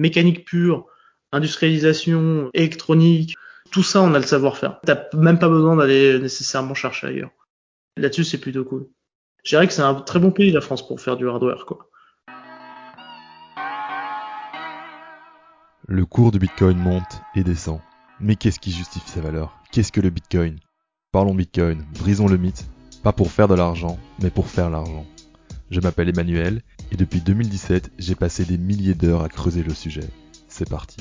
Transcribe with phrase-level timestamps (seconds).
[0.00, 0.86] mécanique pure,
[1.30, 3.36] industrialisation, électronique,
[3.70, 4.80] tout ça, on a le savoir-faire.
[4.84, 7.30] T'as même pas besoin d'aller nécessairement chercher ailleurs.
[7.96, 8.88] Là-dessus, c'est plutôt cool.
[9.44, 11.90] Je dirais que c'est un très bon pays, la France, pour faire du hardware, quoi.
[15.86, 17.80] Le cours du Bitcoin monte et descend.
[18.20, 19.58] Mais qu'est-ce qui justifie sa valeur?
[19.72, 20.58] Qu'est-ce que le Bitcoin?
[21.12, 22.64] Parlons Bitcoin, brisons le mythe,
[23.02, 25.04] pas pour faire de l'argent, mais pour faire l'argent.
[25.70, 30.08] Je m'appelle Emmanuel et depuis 2017, j'ai passé des milliers d'heures à creuser le sujet.
[30.48, 30.96] C'est parti.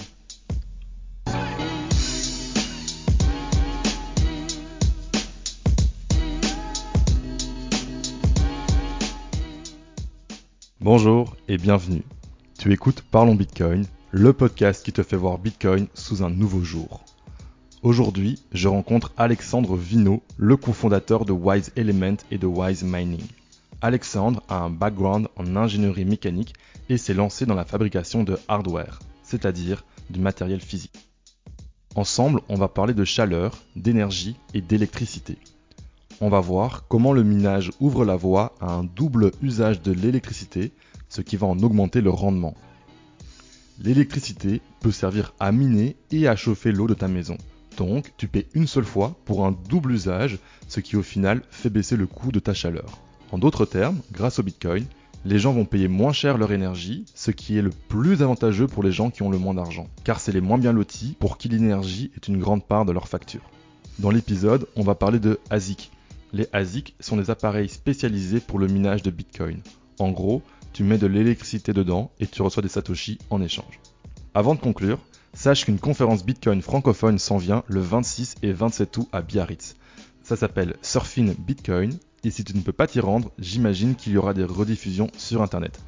[10.79, 12.04] Bonjour et bienvenue.
[12.60, 17.04] Tu écoutes Parlons Bitcoin, le podcast qui te fait voir Bitcoin sous un nouveau jour.
[17.82, 23.25] Aujourd'hui, je rencontre Alexandre Vino, le cofondateur de Wise Element et de Wise Mining.
[23.82, 26.54] Alexandre a un background en ingénierie mécanique
[26.89, 31.10] et s'est lancé dans la fabrication de hardware, c'est-à-dire du matériel physique.
[31.96, 35.38] Ensemble, on va parler de chaleur, d'énergie et d'électricité.
[36.19, 40.73] On va voir comment le minage ouvre la voie à un double usage de l'électricité,
[41.07, 42.55] ce qui va en augmenter le rendement.
[43.81, 47.38] L'électricité peut servir à miner et à chauffer l'eau de ta maison.
[47.77, 51.69] Donc, tu paies une seule fois pour un double usage, ce qui au final fait
[51.69, 53.00] baisser le coût de ta chaleur.
[53.31, 54.85] En d'autres termes, grâce au Bitcoin,
[55.25, 58.83] les gens vont payer moins cher leur énergie, ce qui est le plus avantageux pour
[58.83, 61.50] les gens qui ont le moins d'argent, car c'est les moins bien lotis pour qui
[61.50, 63.50] l'énergie est une grande part de leur facture.
[64.00, 65.91] Dans l'épisode, on va parler de ASIC.
[66.31, 69.59] Les ASIC sont des appareils spécialisés pour le minage de Bitcoin.
[70.00, 70.41] En gros,
[70.73, 73.80] tu mets de l'électricité dedans et tu reçois des satoshi en échange.
[74.33, 75.00] Avant de conclure,
[75.33, 79.75] sache qu'une conférence Bitcoin francophone s'en vient le 26 et 27 août à Biarritz.
[80.23, 84.17] Ça s'appelle Surfing Bitcoin et si tu ne peux pas t'y rendre, j'imagine qu'il y
[84.17, 85.80] aura des rediffusions sur internet.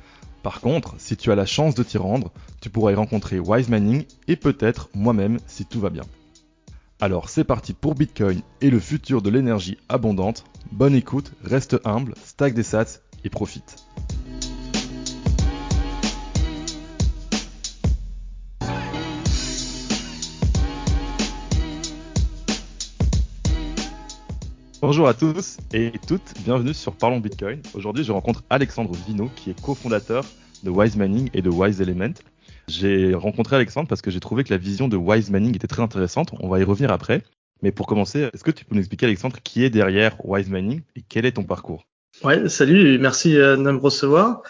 [0.43, 3.69] Par contre, si tu as la chance de t'y rendre, tu pourras y rencontrer Wise
[3.69, 6.03] Mining et peut-être moi-même si tout va bien.
[6.99, 10.45] Alors c'est parti pour Bitcoin et le futur de l'énergie abondante.
[10.71, 13.75] Bonne écoute, reste humble, stack des sats et profite.
[24.81, 27.61] Bonjour à tous et toutes, bienvenue sur Parlons Bitcoin.
[27.75, 30.25] Aujourd'hui, je rencontre Alexandre Vino, qui est cofondateur
[30.63, 32.15] de Wise Mining et de Wise Element.
[32.67, 35.83] J'ai rencontré Alexandre parce que j'ai trouvé que la vision de Wise Mining était très
[35.83, 36.31] intéressante.
[36.39, 37.21] On va y revenir après.
[37.61, 40.81] Mais pour commencer, est-ce que tu peux nous expliquer, Alexandre, qui est derrière Wise Mining
[40.95, 41.85] et quel est ton parcours?
[42.23, 44.41] Ouais, salut, merci euh, de me recevoir.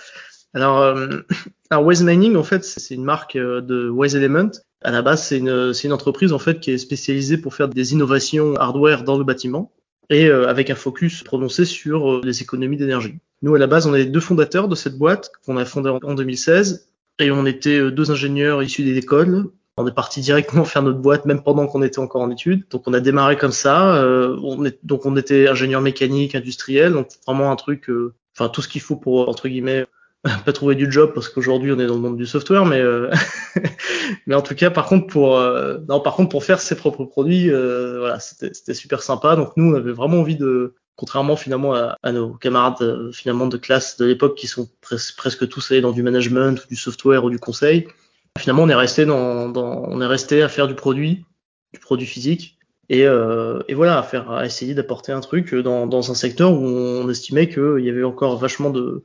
[0.53, 1.23] Alors, euh,
[1.77, 4.51] Wise Mining, en fait, c'est une marque euh, de Wise Element.
[4.81, 7.91] À la base, c'est une, une entreprise en fait qui est spécialisée pour faire des
[7.91, 9.73] innovations hardware dans le bâtiment
[10.11, 13.17] et euh, avec un focus prononcé sur euh, les économies d'énergie.
[13.41, 16.13] Nous, à la base, on est deux fondateurs de cette boîte qu'on a fondée en
[16.13, 16.89] 2016
[17.19, 19.49] et on était euh, deux ingénieurs issus des écoles.
[19.77, 22.65] On est parti directement faire notre boîte, même pendant qu'on était encore en études.
[22.69, 24.05] Donc, on a démarré comme ça.
[24.43, 27.89] on est, donc, on était ingénieur mécanique, industriel, donc vraiment un truc,
[28.35, 29.85] enfin tout ce qu'il faut pour entre guillemets
[30.45, 33.09] pas trouver du job parce qu'aujourd'hui on est dans le monde du software, mais euh,
[34.27, 37.05] mais en tout cas par contre pour euh, non par contre pour faire ses propres
[37.05, 39.35] produits, euh, voilà c'était super sympa.
[39.35, 43.57] Donc nous on avait vraiment envie de contrairement finalement à, à nos camarades finalement de
[43.57, 47.31] classe de l'époque qui sont presque tous allés dans du management ou du software ou
[47.31, 47.87] du conseil.
[48.37, 51.25] Finalement on est resté dans, dans on est resté à faire du produit,
[51.73, 52.57] du produit physique.
[52.89, 56.65] Et, et voilà, à faire, à essayer d'apporter un truc dans, dans un secteur où
[56.65, 59.01] on estimait qu'il y avait encore vachement de,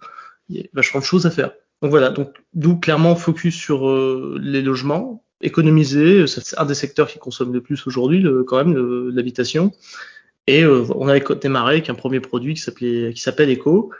[0.48, 1.52] il y a vachement de choses à faire.
[1.82, 7.08] Donc voilà, donc d'où clairement focus sur euh, les logements, économiser, c'est un des secteurs
[7.08, 9.72] qui consomme le plus aujourd'hui quand même l'habitation.
[10.46, 13.90] Et euh, on a démarré avec un premier produit qui s'appelait qui s'appelle Eco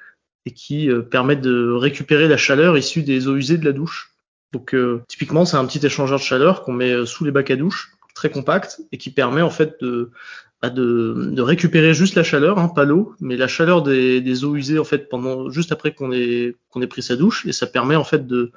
[0.47, 4.13] et qui euh, permet de récupérer la chaleur issue des eaux usées de la douche.
[4.53, 4.75] Donc
[5.09, 8.31] typiquement, c'est un petit échangeur de chaleur qu'on met sous les bacs à douche, très
[8.31, 10.13] compact et qui permet en fait de
[10.63, 14.57] de, de, récupérer juste la chaleur, hein, pas l'eau, mais la chaleur des, des, eaux
[14.57, 17.67] usées en fait pendant juste après qu'on ait qu'on ait pris sa douche et ça
[17.67, 18.53] permet en fait de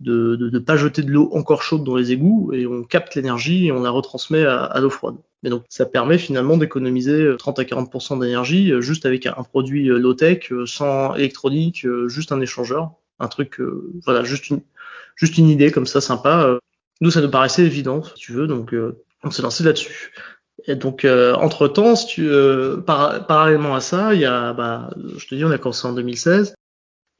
[0.00, 3.66] de ne pas jeter de l'eau encore chaude dans les égouts et on capte l'énergie
[3.66, 5.16] et on la retransmet à, à l'eau froide.
[5.44, 9.90] Mais donc ça permet finalement d'économiser 30 à 40% d'énergie euh, juste avec un, produit
[9.90, 13.60] euh, low tech, euh, sans électronique, juste un échangeur, un truc
[14.04, 14.60] voilà juste une
[15.16, 16.58] juste une idée comme ça sympa.
[17.00, 18.74] Nous ça nous paraissait évident si tu veux donc
[19.22, 20.12] on s'est lancé là-dessus.
[20.66, 24.90] Et donc, euh, entre temps, si tu, euh, parallèlement à ça, il y a, bah,
[25.18, 26.54] je te dis, on a commencé en 2016.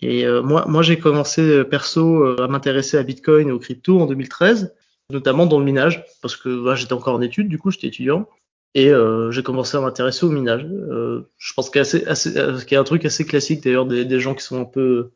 [0.01, 4.07] Et euh, moi, moi, j'ai commencé perso à m'intéresser à Bitcoin et aux crypto en
[4.07, 4.75] 2013,
[5.11, 8.29] notamment dans le minage, parce que bah, j'étais encore en études, du coup, j'étais étudiant,
[8.75, 8.91] et
[9.31, 10.67] j'ai commencé à m'intéresser au minage.
[10.67, 14.65] je pense qu'il y, a un truc assez classique d'ailleurs des, gens qui sont un
[14.65, 15.11] peu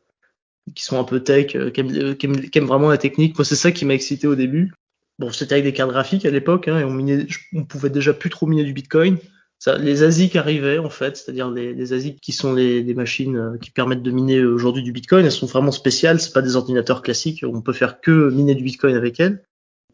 [0.75, 3.37] qui sont un peu tech, qui aiment, qui, aiment, vraiment la technique.
[3.37, 4.71] Moi, c'est ça qui m'a excité au début.
[5.19, 8.13] Bon, c'était avec des cartes graphiques à l'époque, hein, et on, minait, on pouvait déjà
[8.13, 9.17] plus trop miner du Bitcoin.
[9.59, 13.57] Ça, les ASIC arrivaient en fait, c'est-à-dire les, les ASIC qui sont les, les, machines
[13.61, 15.25] qui permettent de miner aujourd'hui du Bitcoin.
[15.25, 17.43] Elles sont vraiment spéciales, c'est pas des ordinateurs classiques.
[17.45, 19.43] On peut faire que miner du Bitcoin avec elles.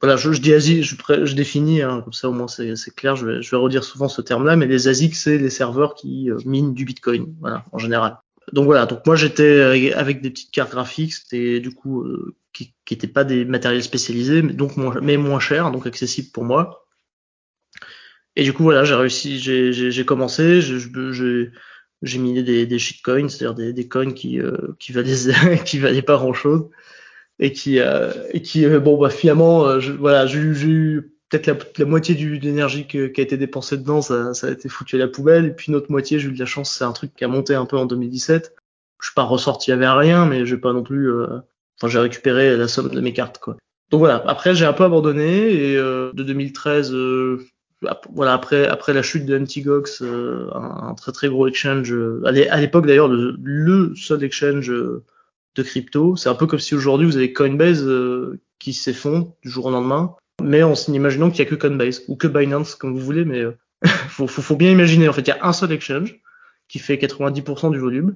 [0.01, 3.15] Voilà, je, je dis ASIC, je, je définis, hein, comme ça au moins c'est clair.
[3.15, 6.29] Je vais, je vais redire souvent ce terme-là, mais les ASIC c'est les serveurs qui
[6.29, 8.19] euh, minent du Bitcoin, voilà, en général.
[8.53, 12.73] Donc voilà, donc moi j'étais avec des petites cartes graphiques, c'était du coup euh, qui
[12.91, 16.85] n'étaient pas des matériels spécialisés, mais donc moins, mais moins cher, donc accessible pour moi.
[18.35, 23.73] Et du coup, voilà, j'ai réussi, j'ai commencé, j'ai miné des, des shitcoins, c'est-à-dire des,
[23.73, 25.15] des coins qui, euh, qui, valaient,
[25.65, 26.69] qui valaient pas grand-chose.
[27.39, 31.11] Et qui, euh, et qui euh, bon, bah, finalement, euh, je, voilà, j'ai eu
[31.45, 34.99] la, moitié du, de l'énergie qui a été dépensée dedans, ça, a été foutu à
[34.99, 35.45] la poubelle.
[35.45, 37.27] Et puis une autre moitié, j'ai eu de la chance, c'est un truc qui a
[37.27, 38.55] monté un peu en 2017.
[39.01, 42.67] Je suis pas ressorti avec rien, mais j'ai pas non plus, enfin, j'ai récupéré la
[42.67, 43.57] somme de mes cartes, quoi.
[43.91, 44.23] Donc voilà.
[44.25, 46.93] Après, j'ai un peu abandonné et de 2013
[48.13, 51.91] voilà après après la chute de MTGOX, euh, un, très très gros exchange.
[51.91, 55.03] Euh, à l'époque d'ailleurs le, seul exchange euh,
[55.55, 56.15] de crypto.
[56.15, 59.71] C'est un peu comme si aujourd'hui vous avez Coinbase euh, qui s'effondre du jour au
[59.71, 60.15] lendemain,
[60.45, 63.43] mais en imaginant qu'il y a que Coinbase ou que Binance comme vous voulez, mais
[64.09, 66.15] faut, faut, faut bien imaginer en fait il y a un seul exchange
[66.67, 68.15] qui fait 90% du volume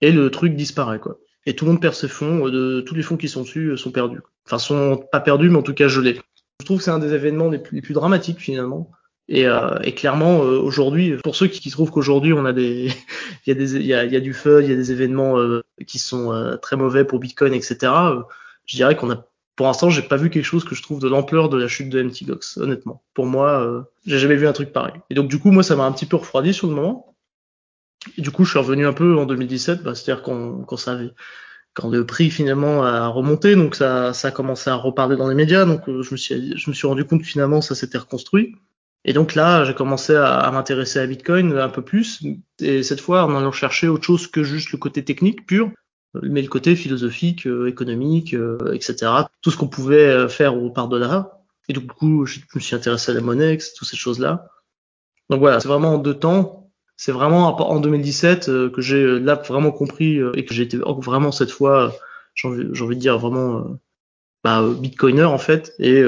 [0.00, 1.18] et le truc disparaît quoi.
[1.48, 3.92] Et tout le monde perd ses fonds, de, tous les fonds qui sont dessus sont
[3.92, 4.20] perdus.
[4.46, 6.20] Enfin sont pas perdus mais en tout cas gelés.
[6.60, 8.90] Je trouve que c'est un des événements les plus, les plus dramatiques finalement
[9.28, 12.90] et, euh, et, clairement, euh, aujourd'hui, pour ceux qui, qui trouvent qu'aujourd'hui on a des,
[13.46, 14.92] il y a des, il y a, y a du feu, il y a des
[14.92, 17.76] événements euh, qui sont euh, très mauvais pour Bitcoin, etc.
[17.82, 18.22] Euh,
[18.66, 19.26] je dirais qu'on a,
[19.56, 21.88] pour l'instant, j'ai pas vu quelque chose que je trouve de l'ampleur de la chute
[21.88, 23.02] de MTGOX, honnêtement.
[23.14, 24.94] Pour moi, j'ai jamais vu un truc pareil.
[25.08, 27.16] Et donc du coup, moi, ça m'a un petit peu refroidi sur le moment.
[28.18, 30.98] Et du coup, je suis revenu un peu en 2017, bah, c'est-à-dire quand, quand ça
[31.84, 35.64] le prix finalement a remonté, donc ça, ça a commencé à reparler dans les médias,
[35.64, 38.54] donc je me suis, je me suis rendu compte que finalement ça s'était reconstruit.
[39.04, 42.22] Et donc là, j'ai commencé à, à m'intéresser à Bitcoin un peu plus,
[42.60, 45.70] et cette fois en allant chercher autre chose que juste le côté technique pur,
[46.22, 49.12] mais le côté philosophique, euh, économique, euh, etc.
[49.42, 51.40] Tout ce qu'on pouvait euh, faire par-delà.
[51.68, 54.48] Et donc, du coup, je me suis intéressé à la monnaie, toutes ces choses-là.
[55.30, 56.70] Donc voilà, c'est vraiment en deux temps.
[56.96, 61.50] C'est vraiment en 2017 que j'ai là vraiment compris et que j'ai été vraiment cette
[61.50, 61.92] fois,
[62.34, 63.78] j'ai envie, de dire vraiment
[64.42, 66.02] bah, bitcoiner en fait, et,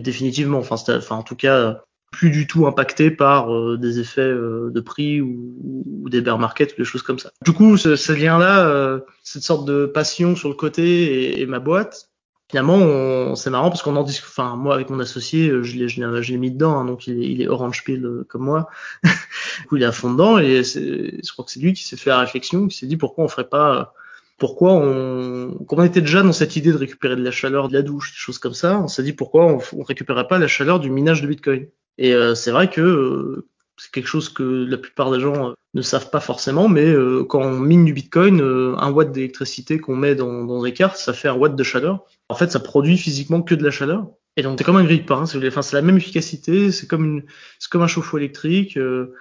[0.00, 1.84] définitivement, enfin en tout cas
[2.16, 6.72] plus du tout impacté par euh, des effets euh, de prix ou, des bear markets
[6.72, 7.30] ou des choses comme ça.
[7.44, 11.46] Du coup, ce, ce lien-là, euh, cette sorte de passion sur le côté et, et
[11.46, 12.08] ma boîte,
[12.48, 14.28] finalement, c'est marrant parce qu'on en discute.
[14.30, 17.28] Enfin, moi avec mon associé, je l'ai, je l'ai mis dedans, hein, donc il est,
[17.28, 18.68] il est orange peel comme moi.
[19.04, 21.96] du coup, il est à fond dedans et je crois que c'est lui qui s'est
[21.96, 23.92] fait la réflexion, qui s'est dit pourquoi on ferait pas
[24.38, 27.74] pourquoi on, comme on était déjà dans cette idée de récupérer de la chaleur de
[27.74, 30.46] la douche, des choses comme ça, on s'est dit pourquoi on, on récupérait pas la
[30.46, 31.66] chaleur du minage de Bitcoin.
[31.98, 35.52] Et euh, c'est vrai que euh, c'est quelque chose que la plupart des gens euh,
[35.74, 36.94] ne savent pas forcément, mais
[37.28, 41.12] quand on mine du Bitcoin, un watt d'électricité qu'on met dans, dans des cartes, ça
[41.12, 42.04] fait un watt de chaleur.
[42.28, 44.06] En fait, ça produit physiquement que de la chaleur.
[44.36, 47.22] Et donc c'est comme un grille-pain, si Enfin, c'est la même efficacité, c'est comme une,
[47.58, 48.76] c'est comme un chauffe-eau électrique.
[48.76, 49.14] Euh,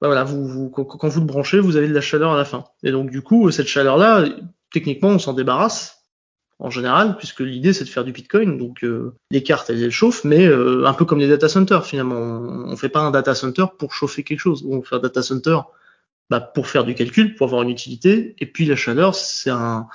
[0.00, 2.44] bah voilà, vous, vous, quand vous le branchez, vous avez de la chaleur à la
[2.44, 2.64] fin.
[2.82, 4.24] Et donc du coup, cette chaleur-là,
[4.72, 6.01] techniquement, on s'en débarrasse
[6.58, 9.90] en général, puisque l'idée c'est de faire du Bitcoin, donc euh, les cartes elles, elles
[9.90, 12.16] chauffent, mais euh, un peu comme les data centers finalement.
[12.16, 15.22] On, on fait pas un data center pour chauffer quelque chose, on fait un data
[15.22, 15.58] center
[16.30, 19.88] bah, pour faire du calcul, pour avoir une utilité, et puis la chaleur c'est un,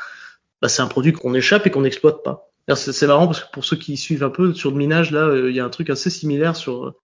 [0.61, 2.51] bah, c'est un produit qu'on échappe et qu'on n'exploite pas.
[2.75, 5.49] C'est marrant parce que pour ceux qui suivent un peu sur le minage là, euh,
[5.49, 6.95] il y a un truc assez similaire sur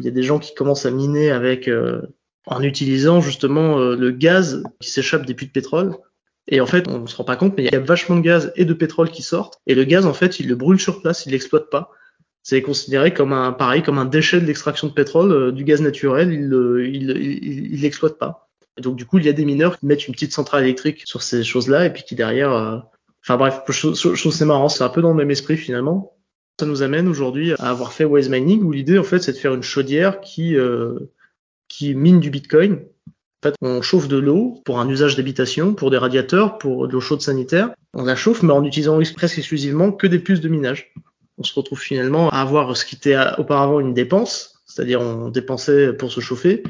[0.00, 1.70] il y a des gens qui commencent à miner avec
[2.46, 5.94] en utilisant justement le gaz qui s'échappe des puits de pétrole
[6.48, 8.52] et en fait, on se rend pas compte, mais il y a vachement de gaz
[8.56, 9.60] et de pétrole qui sortent.
[9.66, 11.90] Et le gaz, en fait, il le brûle sur place, il l'exploite pas.
[12.42, 15.80] C'est considéré comme un, pareil, comme un déchet de l'extraction de pétrole, euh, du gaz
[15.80, 16.52] naturel, il,
[16.92, 18.48] il, il, il l'exploite pas.
[18.76, 21.02] Et donc, du coup, il y a des mineurs qui mettent une petite centrale électrique
[21.04, 22.78] sur ces choses-là, et puis qui derrière, euh...
[23.22, 26.16] enfin bref, je, je, trouve c'est marrant, c'est un peu dans le même esprit finalement.
[26.58, 29.38] Ça nous amène aujourd'hui à avoir fait Waze Mining, où l'idée, en fait, c'est de
[29.38, 30.98] faire une chaudière qui, euh,
[31.68, 32.82] qui mine du Bitcoin,
[33.42, 37.00] fait, on chauffe de l'eau pour un usage d'habitation, pour des radiateurs, pour de l'eau
[37.00, 37.70] chaude sanitaire.
[37.94, 40.92] On la chauffe, mais en utilisant presque exclusivement que des puces de minage.
[41.38, 45.92] On se retrouve finalement à avoir ce qui était auparavant une dépense, c'est-à-dire on dépensait
[45.92, 46.62] pour se chauffer,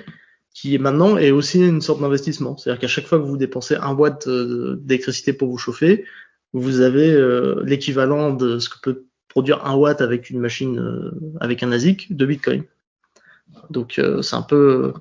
[0.55, 2.57] qui maintenant est aussi une sorte d'investissement.
[2.57, 6.05] C'est-à-dire qu'à chaque fois que vous dépensez un watt euh, d'électricité pour vous chauffer,
[6.53, 11.11] vous avez euh, l'équivalent de ce que peut produire un watt avec une machine, euh,
[11.41, 12.65] avec un ASIC de Bitcoin.
[13.71, 14.93] Donc c'est un peu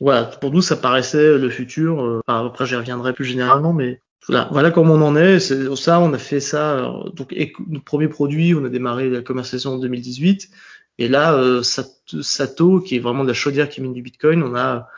[0.00, 2.02] voilà, pour nous, ça paraissait le futur.
[2.02, 5.40] Euh, après, j'y reviendrai plus généralement, mais Voilà, comment on en est.
[5.40, 6.92] C'est ça, on a fait ça.
[7.14, 7.34] donc,
[7.68, 10.50] notre premier produit, on a démarré la commercialisation en 2018.
[10.98, 14.54] Et là, euh, Sato, qui est vraiment de la chaudière qui mine du Bitcoin, on
[14.54, 14.88] a,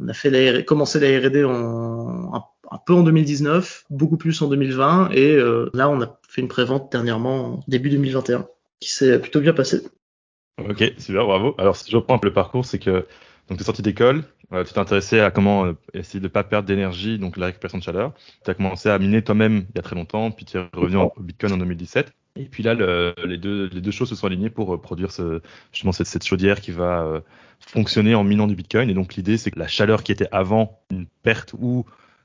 [0.00, 5.10] on a fait la, commencé la R&D un, peu en 2019, beaucoup plus en 2020,
[5.12, 8.46] et euh, là, on a fait une prévente dernièrement, début 2021,
[8.80, 9.82] qui s'est plutôt bien passé.
[10.58, 11.54] Ok, super, bravo.
[11.58, 13.06] Alors, si je reprends le parcours, c'est que
[13.48, 16.44] donc tu es sorti d'école, euh, tu t'es intéressé à comment euh, essayer de pas
[16.44, 18.12] perdre d'énergie, donc la récupération de chaleur.
[18.44, 20.96] Tu as commencé à miner toi-même il y a très longtemps, puis tu es revenu
[20.96, 22.12] au Bitcoin en 2017.
[22.36, 25.10] Et puis là, le, les, deux, les deux choses se sont alignées pour euh, produire
[25.10, 25.40] ce,
[25.72, 27.20] justement cette, cette chaudière qui va euh,
[27.60, 28.88] fonctionner en minant du Bitcoin.
[28.88, 31.84] Et donc l'idée, c'est que la chaleur qui était avant une perte ou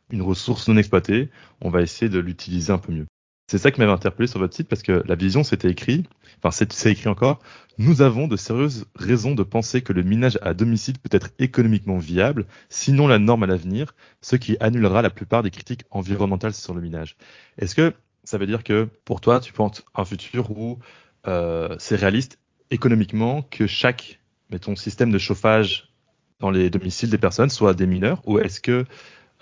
[0.10, 3.08] une ressource non exploitée, on va essayer de l'utiliser un peu mieux.
[3.50, 6.04] C'est ça qui m'avait interpellé sur votre site parce que la vision c'était écrit,
[6.44, 7.40] enfin c'est écrit encore,
[7.78, 11.98] nous avons de sérieuses raisons de penser que le minage à domicile peut être économiquement
[11.98, 16.74] viable, sinon la norme à l'avenir, ce qui annulera la plupart des critiques environnementales sur
[16.74, 17.16] le minage.
[17.58, 17.94] Est-ce que
[18.26, 20.80] ça veut dire que pour toi, tu penses un futur où
[21.28, 22.40] euh, c'est réaliste
[22.70, 25.94] économiquement que chaque, mettons, système de chauffage
[26.42, 28.86] dans les domiciles des personnes soit des mineurs, ou est-ce que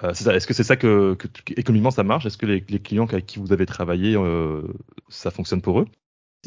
[0.03, 0.11] euh.
[0.11, 2.25] Est-ce que c'est ça que, que, économiquement ça marche?
[2.25, 4.61] Est-ce que les, clients avec qui vous avez travaillé, euh,
[5.09, 5.85] ça fonctionne pour eux?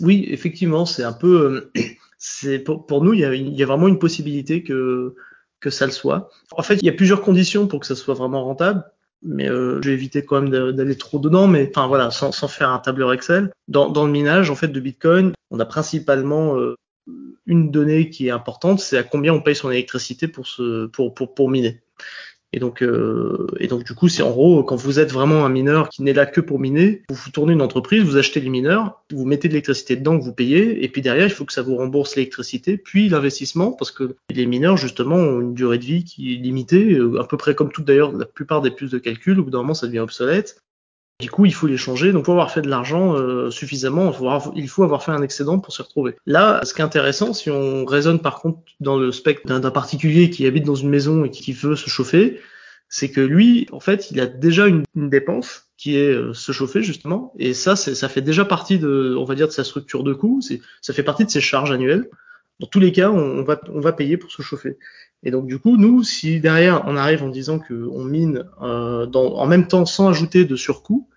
[0.01, 1.71] Oui, effectivement, c'est un peu.
[1.77, 1.83] Euh,
[2.19, 5.15] c'est pour, nous, il y, a, vraiment une possibilité que
[5.61, 6.31] que ça le soit.
[6.53, 8.85] En fait, il y a plusieurs conditions pour que ça soit vraiment rentable.
[9.23, 12.71] Mais euh, je vais éviter quand même d'aller trop dedans, mais enfin voilà, sans, faire
[12.71, 13.51] un tableur Excel.
[13.67, 16.57] Dans, le minage en fait de Bitcoin, on a principalement
[17.47, 21.15] une donnée qui est importante, c'est à combien on paye son électricité pour se pour
[21.15, 21.81] pour, pour miner.
[22.55, 25.51] Et donc, euh, et donc du coup, c'est en gros quand vous êtes vraiment un
[25.51, 29.03] mineur qui n'est là que pour miner, vous, tournez une entreprise, vous achetez les mineurs,
[29.13, 31.77] vous mettez de l'électricité dedans vous payez, et puis derrière il faut que ça vous
[31.77, 36.35] rembourse l'électricité, puis l'investissement, parce que les mineurs justement ont une durée de vie qui
[36.35, 39.39] est limitée, euh, à peu près comme tout d'ailleurs la plupart des puces de calcul,
[39.41, 40.63] au bout d'un moment ça devient obsolète.
[41.21, 42.13] Du coup, il faut les changer.
[42.13, 44.13] Donc, pour avoir fait de l'argent euh, suffisamment,
[44.55, 46.15] il faut avoir fait un excédent pour se retrouver.
[46.27, 50.31] Là, ce qui est intéressant, si on raisonne par contre dans le spectre d'un particulier
[50.31, 52.41] qui habite dans une maison et qui veut se chauffer,
[52.89, 56.83] c'est que lui, en fait, il a déjà une, dépense qui est euh, se chauffer
[56.83, 60.15] justement, et ça, ça fait déjà partie de, on va dire, de sa structure de
[60.15, 60.41] coût.
[60.81, 62.09] Ça fait partie de ses charges annuelles.
[62.61, 64.79] Dans tous les cas, on, va, on va payer pour se chauffer.
[65.23, 69.35] Et donc du coup, nous, si derrière on arrive en disant qu'on mine euh, dans,
[69.35, 71.09] en même temps sans ajouter de surcoût,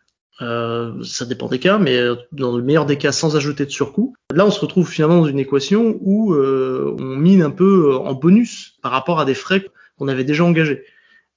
[0.42, 2.00] euh, ça dépend des cas, mais
[2.32, 5.28] dans le meilleur des cas sans ajouter de surcoût, là on se retrouve finalement dans
[5.28, 9.64] une équation où euh, on mine un peu en bonus par rapport à des frais
[9.98, 10.84] qu'on avait déjà engagés.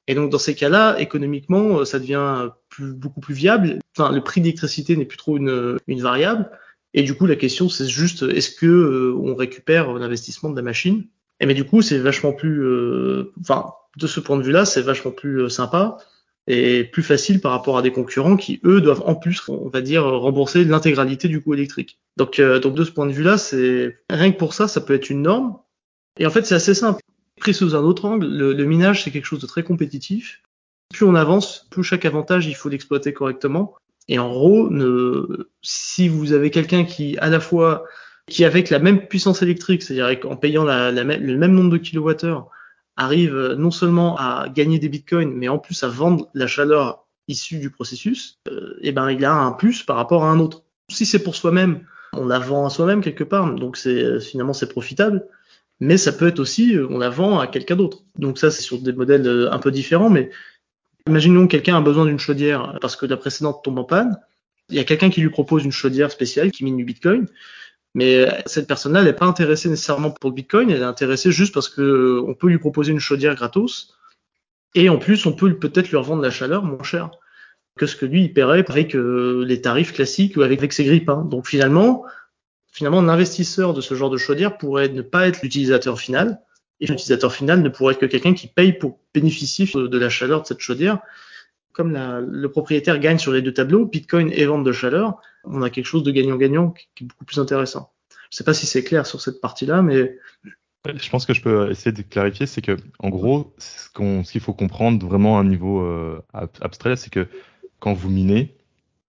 [0.06, 3.78] Et donc dans ces cas-là, économiquement, ça devient plus, beaucoup plus viable.
[3.96, 6.50] Enfin, le prix d'électricité n'est plus trop une, une variable.
[6.95, 10.63] Et du coup, la question, c'est juste, est-ce que euh, on récupère l'investissement de la
[10.63, 11.05] machine?
[11.41, 14.81] Et mais du coup, c'est vachement plus, euh, enfin, de ce point de vue-là, c'est
[14.81, 15.99] vachement plus euh, sympa
[16.47, 19.81] et plus facile par rapport à des concurrents qui, eux, doivent en plus, on va
[19.81, 21.99] dire, rembourser l'intégralité du coût électrique.
[22.17, 25.09] Donc, donc de ce point de vue-là, c'est rien que pour ça, ça peut être
[25.09, 25.57] une norme.
[26.19, 27.01] Et en fait, c'est assez simple.
[27.41, 30.43] Pris sous un autre angle, le, le minage, c'est quelque chose de très compétitif.
[30.93, 33.75] Plus on avance, plus chaque avantage, il faut l'exploiter correctement.
[34.08, 34.70] Et en gros,
[35.62, 37.84] si vous avez quelqu'un qui, à la fois,
[38.26, 42.49] qui avec la même puissance électrique, c'est-à-dire en payant le même nombre de kilowattheures,
[42.96, 47.58] arrive non seulement à gagner des bitcoins, mais en plus à vendre la chaleur issue
[47.58, 50.62] du processus, euh, et ben il a un plus par rapport à un autre.
[50.90, 54.68] Si c'est pour soi-même, on la vend à soi-même quelque part, donc c'est finalement c'est
[54.68, 55.26] profitable.
[55.80, 58.04] Mais ça peut être aussi, on la vend à quelqu'un d'autre.
[58.16, 60.30] Donc ça, c'est sur des modèles euh, un peu différents, mais
[61.06, 64.18] Imaginons que quelqu'un a besoin d'une chaudière parce que la précédente tombe en panne.
[64.70, 67.26] Il y a quelqu'un qui lui propose une chaudière spéciale qui mine du Bitcoin.
[67.94, 71.68] Mais cette personne-là, n'est pas intéressée nécessairement pour le Bitcoin, elle est intéressée juste parce
[71.68, 73.94] que euh, on peut lui proposer une chaudière gratos.
[74.75, 77.11] Et en plus, on peut peut-être lui revendre la chaleur moins cher
[77.76, 81.08] que ce que lui, il paierait avec euh, les tarifs classiques ou avec, ses grippes.
[81.08, 81.25] Hein.
[81.30, 82.04] Donc finalement,
[82.73, 86.40] finalement, l'investisseur de ce genre de chaudière pourrait ne pas être l'utilisateur final,
[86.81, 90.43] et l'utilisateur final ne pourrait être que quelqu'un qui paye pour bénéficier de la chaleur
[90.43, 90.99] de cette chaudière.
[91.73, 95.71] Comme le propriétaire gagne sur les deux tableaux, Bitcoin et vente de chaleur, on a
[95.71, 97.93] quelque chose de gagnant-gagnant qui est beaucoup plus intéressant.
[98.31, 100.16] Je sais pas si c'est clair sur cette partie-là, mais
[100.87, 103.88] je pense que je peux essayer de clarifier, c'est que en gros, ce
[104.31, 107.26] qu'il faut comprendre vraiment à un niveau euh, abstrait, c'est que
[107.81, 108.54] quand vous minez,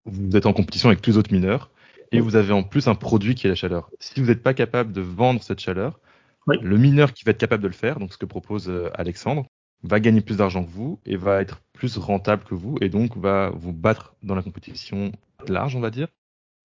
[0.05, 1.69] vous êtes en compétition avec tous les autres mineurs
[2.11, 3.89] et vous avez en plus un produit qui est la chaleur.
[3.99, 5.99] Si vous n'êtes pas capable de vendre cette chaleur,
[6.47, 9.45] le mineur qui va être capable de le faire, donc ce que propose euh, Alexandre,
[9.83, 13.17] va gagner plus d'argent que vous et va être plus rentable que vous et donc
[13.17, 15.11] va vous battre dans la compétition
[15.47, 16.07] large, on va dire.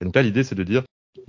[0.00, 0.82] Et donc là, l'idée, c'est de dire,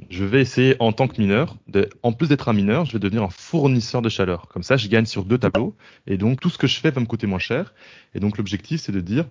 [0.09, 2.99] je vais essayer en tant que mineur, de, en plus d'être un mineur, je vais
[2.99, 4.47] devenir un fournisseur de chaleur.
[4.47, 5.75] Comme ça, je gagne sur deux tableaux
[6.07, 7.73] et donc tout ce que je fais va me coûter moins cher.
[8.13, 9.25] Et donc l'objectif, c'est de dire,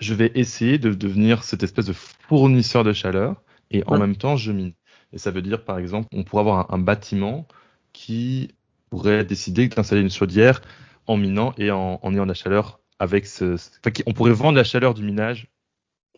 [0.00, 3.98] je vais essayer de devenir cette espèce de fournisseur de chaleur et en Ouais.
[4.00, 4.72] même temps je mine.
[5.12, 7.46] Et ça veut dire par exemple, on pourrait avoir un, un bâtiment
[7.92, 8.50] qui
[8.90, 10.60] pourrait décider d'installer une chaudière
[11.06, 14.56] en minant et en, en ayant de la chaleur avec ce, enfin, on pourrait vendre
[14.56, 15.48] la chaleur du minage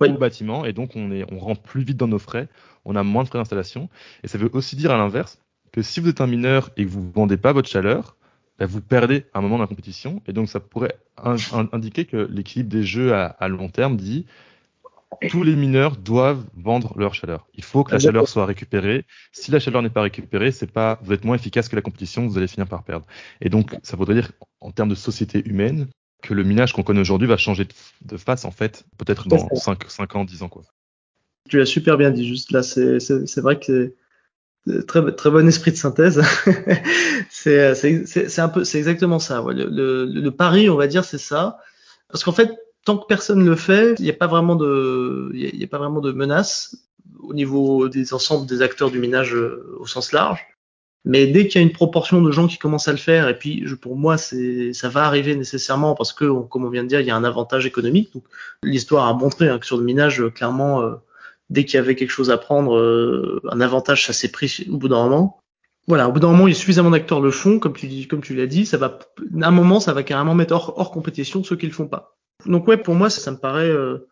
[0.00, 0.08] Oui.
[0.08, 2.48] au bâtiment et donc on est, on rentre plus vite dans nos frais,
[2.84, 3.88] on a moins de frais d'installation.
[4.24, 5.38] Et ça veut aussi dire à l'inverse
[5.72, 8.16] que si vous êtes un mineur et que vous vendez pas votre chaleur,
[8.58, 11.68] bah, vous perdez à un moment dans la compétition et donc ça pourrait in- in-
[11.72, 14.26] indiquer que l'équilibre des jeux à, à long terme dit
[15.28, 17.46] tous les mineurs doivent vendre leur chaleur.
[17.54, 18.20] Il faut que la Exactement.
[18.20, 19.04] chaleur soit récupérée.
[19.32, 22.26] Si la chaleur n'est pas récupérée, c'est pas vous êtes moins efficace que la compétition,
[22.26, 23.06] vous allez finir par perdre.
[23.40, 25.88] Et donc ça voudrait dire en termes de société humaine
[26.22, 27.66] que le minage qu'on connaît aujourd'hui va changer
[28.02, 29.56] de, face en fait, peut-être dans fait.
[29.56, 30.62] 5, 5 ans, 10 ans quoi.
[31.48, 33.94] Tu l'as super bien dit, juste là, c'est vrai que
[34.64, 36.22] c'est très très bon esprit de synthèse.
[37.30, 39.42] c'est c'est c'est c'est un peu c'est exactement ça.
[39.42, 39.54] ouais.
[39.54, 41.58] Le, le, le pari, on va dire, c'est ça,
[42.08, 42.52] parce qu'en fait,
[42.84, 46.00] tant que personne le fait, il n'y a pas vraiment de il a, pas vraiment
[46.00, 46.76] de menace
[47.20, 50.40] au niveau des ensembles des acteurs du minage euh, au sens large.
[51.04, 53.36] Mais dès qu'il y a une proportion de gens qui commencent à le faire, et
[53.36, 56.88] puis je, pour moi, c'est ça va arriver nécessairement parce que, comme on vient de
[56.88, 58.12] dire, il y a un avantage économique.
[58.14, 58.24] Donc,
[58.62, 60.94] l'histoire a montré hein, que sur le minage, euh, clairement, euh,
[61.50, 64.88] dès qu'il y avait quelque chose à prendre, un avantage, ça s'est pris au bout
[64.88, 65.40] d'un moment.
[65.88, 68.22] Voilà, au bout d'un moment, il y a suffisamment d'acteurs le font, comme tu comme
[68.22, 69.00] tu l'as dit, ça va,
[69.42, 72.16] à un moment, ça va carrément mettre hors, hors compétition ceux qui le font pas.
[72.46, 74.08] Donc ouais, pour moi, ça, me paraît, euh,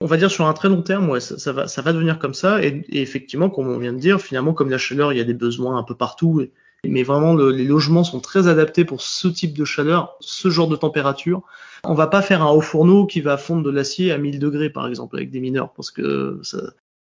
[0.00, 2.34] on va dire sur un très long terme, ouais, ça, va, ça va devenir comme
[2.34, 2.62] ça.
[2.64, 5.34] Et, effectivement, comme on vient de dire, finalement, comme la chaleur, il y a des
[5.34, 6.42] besoins un peu partout.
[6.86, 10.68] Mais vraiment, le- les logements sont très adaptés pour ce type de chaleur, ce genre
[10.68, 11.42] de température.
[11.82, 14.68] On va pas faire un haut fourneau qui va fondre de l'acier à 1000 degrés,
[14.70, 16.58] par exemple, avec des mineurs, parce que ça,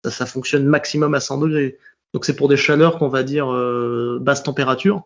[0.06, 1.78] ça, ça fonctionne maximum à 100 degrés.
[2.14, 5.04] Donc c'est pour des chaleurs qu'on va dire euh, basse température,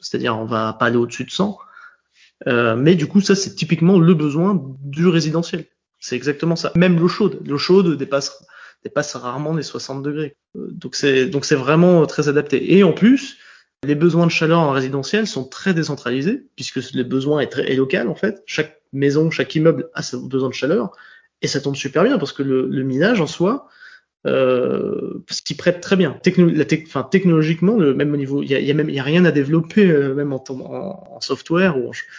[0.00, 1.56] c'est-à-dire on va pas aller au-dessus de 100.
[2.46, 5.66] Euh, mais du coup, ça c'est typiquement le besoin du résidentiel.
[5.98, 6.72] C'est exactement ça.
[6.74, 8.42] Même l'eau chaude, l'eau chaude dépasse
[8.82, 10.36] dépasse rarement les 60 degrés.
[10.56, 12.76] Euh, Donc c'est donc c'est vraiment très adapté.
[12.76, 13.36] Et en plus,
[13.84, 17.76] les besoins de chaleur en résidentiel sont très décentralisés puisque le besoin est très est
[17.76, 18.42] local en fait.
[18.46, 20.92] Chaque maison, chaque immeuble a ses besoins de chaleur
[21.42, 23.68] et ça tombe super bien parce que le, le minage en soi,
[24.26, 26.18] euh, ce qui prête très bien.
[26.22, 28.90] Techno la tec- enfin, technologiquement, le, même au niveau, il y a, y a même
[28.90, 31.76] y a rien à développer euh, même en, en, en software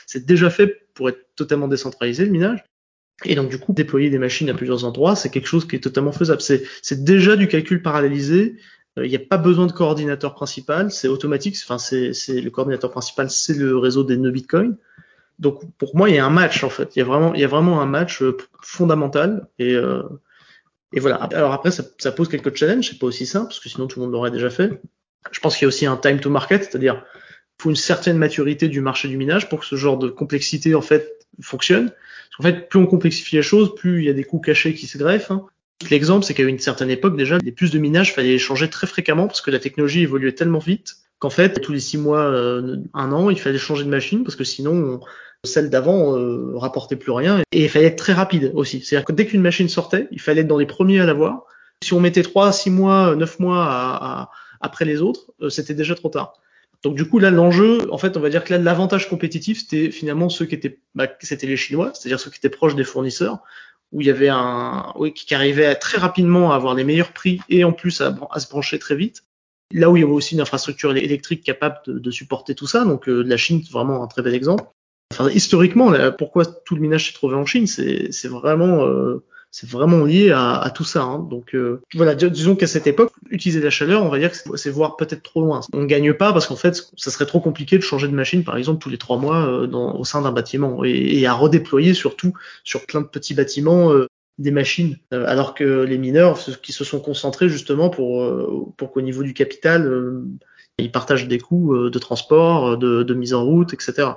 [0.08, 2.64] c'est déjà fait pour être totalement décentralisé le minage.
[3.24, 5.80] Et donc du coup, déployer des machines à plusieurs endroits, c'est quelque chose qui est
[5.80, 6.42] totalement faisable.
[6.42, 8.56] C'est déjà du calcul parallélisé.
[8.98, 11.56] Euh, Il n'y a pas besoin de coordinateur principal, c'est automatique.
[11.64, 14.76] Enfin, c'est le coordinateur principal, c'est le réseau des nœuds Bitcoin.
[15.38, 16.96] Donc pour moi, il y a un match en fait.
[16.96, 20.02] Il y a vraiment, il y a vraiment un match euh, fondamental et euh,
[20.94, 21.16] et voilà.
[21.16, 22.90] Alors après, ça, ça pose quelques challenges.
[22.90, 24.82] C'est pas aussi simple parce que sinon tout le monde l'aurait déjà fait.
[25.32, 27.04] Je pense qu'il y a aussi un time to market, c'est-à-dire
[27.62, 30.82] faut une certaine maturité du marché du minage pour que ce genre de complexité en
[30.82, 31.90] fait fonctionne.
[31.90, 34.74] Parce qu'en fait, plus on complexifie les choses, plus il y a des coûts cachés
[34.74, 35.32] qui se greffent.
[35.32, 35.46] hein.
[35.90, 38.88] L'exemple, c'est qu'à une certaine époque déjà, les puces de minage fallait les changer très
[38.88, 42.78] fréquemment parce que la technologie évoluait tellement vite qu'en fait, tous les six mois, euh,
[42.94, 45.00] un an, il fallait changer de machine parce que sinon, on-
[45.44, 48.82] celle d'avant euh, rapportait plus rien et il fallait être très rapide aussi.
[48.82, 51.44] C'est-à-dire que dès qu'une machine sortait, il fallait être dans les premiers à l'avoir.
[51.84, 54.30] Si on mettait trois, six mois, neuf mois à- à-
[54.62, 56.34] après les autres, euh, c'était déjà trop tard.
[56.84, 59.92] Donc du coup là l'enjeu, en fait, on va dire que là l'avantage compétitif c'était
[59.92, 63.40] finalement ceux qui étaient, bah, c'était les Chinois, c'est-à-dire ceux qui étaient proches des fournisseurs,
[63.92, 67.14] où il y avait un, oui, qui arrivait à très rapidement à avoir les meilleurs
[67.14, 69.24] prix et en plus à, se brancher très vite.
[69.74, 72.84] Là où il y avait aussi une infrastructure électrique capable de, de supporter tout ça,
[72.84, 74.66] donc euh, la Chine vraiment un très bel exemple.
[75.34, 79.22] Historiquement, pourquoi tout le minage s'est trouvé en Chine, c'est euh,
[79.64, 81.04] vraiment lié à, tout ça.
[81.04, 81.20] Hein.
[81.30, 81.82] Donc euh,
[82.32, 85.42] disons qu'à cette époque, utiliser la chaleur, on va dire que c'est- voir peut-être trop
[85.42, 85.62] loin.
[85.74, 88.58] On gagne pas parce qu'en fait, ça serait trop compliqué de changer de machine, par
[88.58, 92.86] exemple, tous les trois mois euh, au sein d'un bâtiment et, à redéployer surtout sur
[92.86, 93.92] plein de petits bâtiments
[94.38, 99.34] des machines, alors que les mineurs qui se sont concentrés justement pour qu'au niveau du
[99.34, 100.24] capital,
[100.80, 104.14] ils partagent des coûts de transport, de mise en route, etc.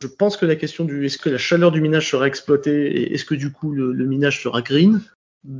[0.00, 3.14] Je pense que la question du est-ce que la chaleur du minage sera exploitée et
[3.14, 5.00] est-ce que du coup le, minage sera green,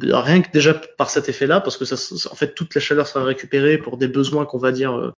[0.03, 1.97] rien que déjà par cet effet-là, parce que ça,
[2.31, 5.13] en fait toute la chaleur sera récupérée pour des besoins qu'on va dire euh,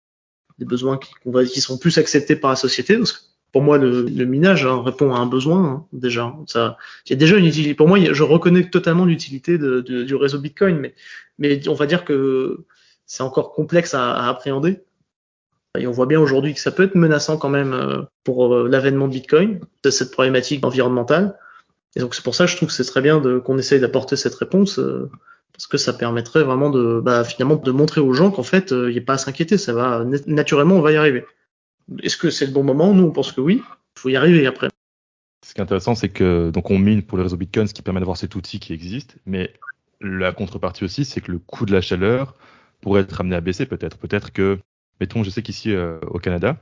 [0.60, 2.98] des besoins qui, qu'on va, qui sont plus acceptés par la société.
[2.98, 3.20] Parce que
[3.52, 6.36] pour moi, le, le minage hein, répond à un besoin hein, déjà.
[6.48, 7.74] Ça, il y a déjà une utilité.
[7.74, 10.94] Pour moi, je reconnais totalement l'utilité du réseau Bitcoin, mais,
[11.40, 12.66] mais on va dire que
[13.06, 14.84] c'est encore complexe à, à appréhender.
[15.80, 18.68] Et on voit bien aujourd'hui que ça peut être menaçant quand même euh, pour euh,
[18.68, 21.38] l'avènement de Bitcoin, de cette problématique environnementale.
[21.96, 24.16] Et donc c'est pour ça que je trouve que c'est très bien qu'on essaye d'apporter
[24.16, 25.10] cette réponse, euh,
[25.54, 28.90] parce que ça permettrait vraiment de, bah, finalement, de montrer aux gens qu'en fait, il
[28.90, 31.26] n'y a pas à s'inquiéter, ça va naturellement, on va y arriver.
[32.04, 32.94] Est-ce que c'est le bon moment?
[32.94, 33.62] Nous, on pense que oui.
[33.96, 34.68] Il faut y arriver après.
[35.46, 37.82] Ce qui est intéressant, c'est que donc on mine pour le réseau Bitcoin, ce qui
[37.82, 39.54] permet d'avoir cet outil qui existe, mais
[40.02, 42.36] la contrepartie aussi, c'est que le coût de la chaleur
[42.82, 43.98] pourrait être amené à baisser peut-être.
[43.98, 44.60] Peut-être que,
[45.00, 46.58] mettons, je sais qu'ici euh, au Canada,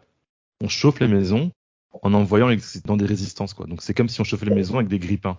[0.61, 1.51] on chauffe les maisons
[2.01, 2.49] en envoyant
[2.85, 3.67] dans des résistances, quoi.
[3.67, 5.37] Donc c'est comme si on chauffait les maisons avec des grippins.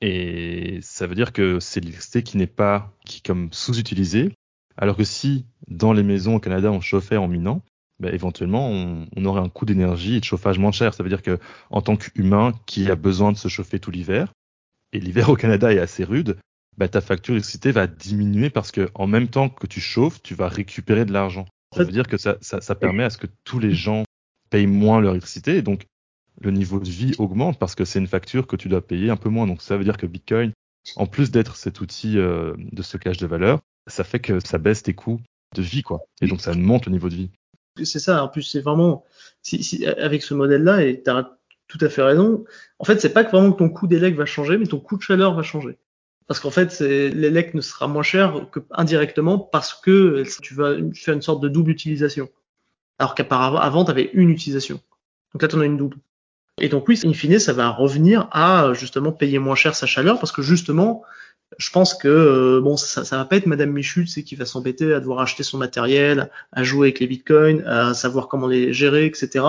[0.00, 4.32] Et ça veut dire que c'est l'électricité qui n'est pas, qui est comme sous-utilisée.
[4.76, 7.62] Alors que si dans les maisons au Canada on chauffait en minant,
[7.98, 10.94] bah, éventuellement on, on, aurait un coût d'énergie et de chauffage moins cher.
[10.94, 11.38] Ça veut dire que
[11.70, 14.32] en tant qu'humain qui a besoin de se chauffer tout l'hiver,
[14.92, 16.38] et l'hiver au Canada est assez rude,
[16.76, 20.34] bah, ta facture d'électricité va diminuer parce que en même temps que tu chauffes, tu
[20.34, 21.46] vas récupérer de l'argent.
[21.74, 24.04] Ça veut dire que ça, ça, ça, permet à ce que tous les gens
[24.50, 25.86] payent moins leur électricité et donc
[26.40, 29.16] le niveau de vie augmente parce que c'est une facture que tu dois payer un
[29.16, 29.46] peu moins.
[29.46, 30.52] Donc ça veut dire que Bitcoin,
[30.96, 34.82] en plus d'être cet outil euh, de stockage de valeur, ça fait que ça baisse
[34.82, 35.20] tes coûts
[35.54, 36.00] de vie, quoi.
[36.20, 37.30] Et donc ça monte le niveau de vie.
[37.84, 38.22] C'est ça.
[38.22, 39.04] En plus, c'est vraiment
[39.42, 42.44] si, si, avec ce modèle-là, et tu as tout à fait raison.
[42.78, 44.96] En fait, c'est pas que vraiment que ton coût d'élec va changer, mais ton coût
[44.96, 45.78] de chaleur va changer.
[46.28, 51.14] Parce qu'en fait, l'élec ne sera moins cher que indirectement parce que tu vas faire
[51.14, 52.28] une sorte de double utilisation.
[52.98, 54.80] Alors qu'apparemment, avant, tu avais une utilisation.
[55.32, 55.96] Donc là, tu en as une double.
[56.60, 60.18] Et donc oui, in fine, ça va revenir à justement payer moins cher sa chaleur
[60.18, 61.02] parce que justement,
[61.56, 64.44] je pense que euh, bon, ça, ça va pas être Madame Michu, c'est qui va
[64.44, 68.72] s'embêter à devoir acheter son matériel, à jouer avec les bitcoins, à savoir comment les
[68.72, 69.44] gérer, etc.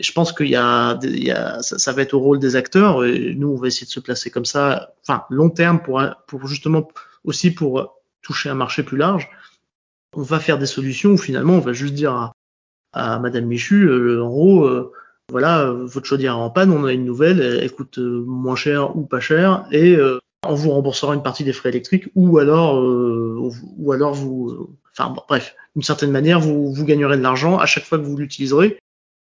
[0.00, 2.56] Je pense qu'il y a, il y a ça, ça, va être au rôle des
[2.56, 3.04] acteurs.
[3.04, 6.46] Et nous, on va essayer de se placer comme ça, enfin long terme pour pour
[6.46, 6.88] justement
[7.24, 9.28] aussi pour toucher un marché plus large.
[10.16, 12.32] On va faire des solutions où finalement on va juste dire à,
[12.92, 14.64] à Madame Michu, euh, en gros.
[14.66, 14.92] Euh,
[15.30, 19.20] voilà, votre chaudière en panne, on a une nouvelle, elle, coûte moins cher ou pas
[19.20, 23.92] cher, et euh, on vous remboursera une partie des frais électriques, ou alors, euh, ou
[23.92, 27.98] alors vous, enfin bref, d'une certaine manière, vous, vous gagnerez de l'argent à chaque fois
[27.98, 28.78] que vous l'utiliserez,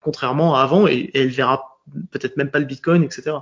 [0.04, 3.36] contrairement à avant, et, elle verra peut-être même pas le Bitcoin, etc.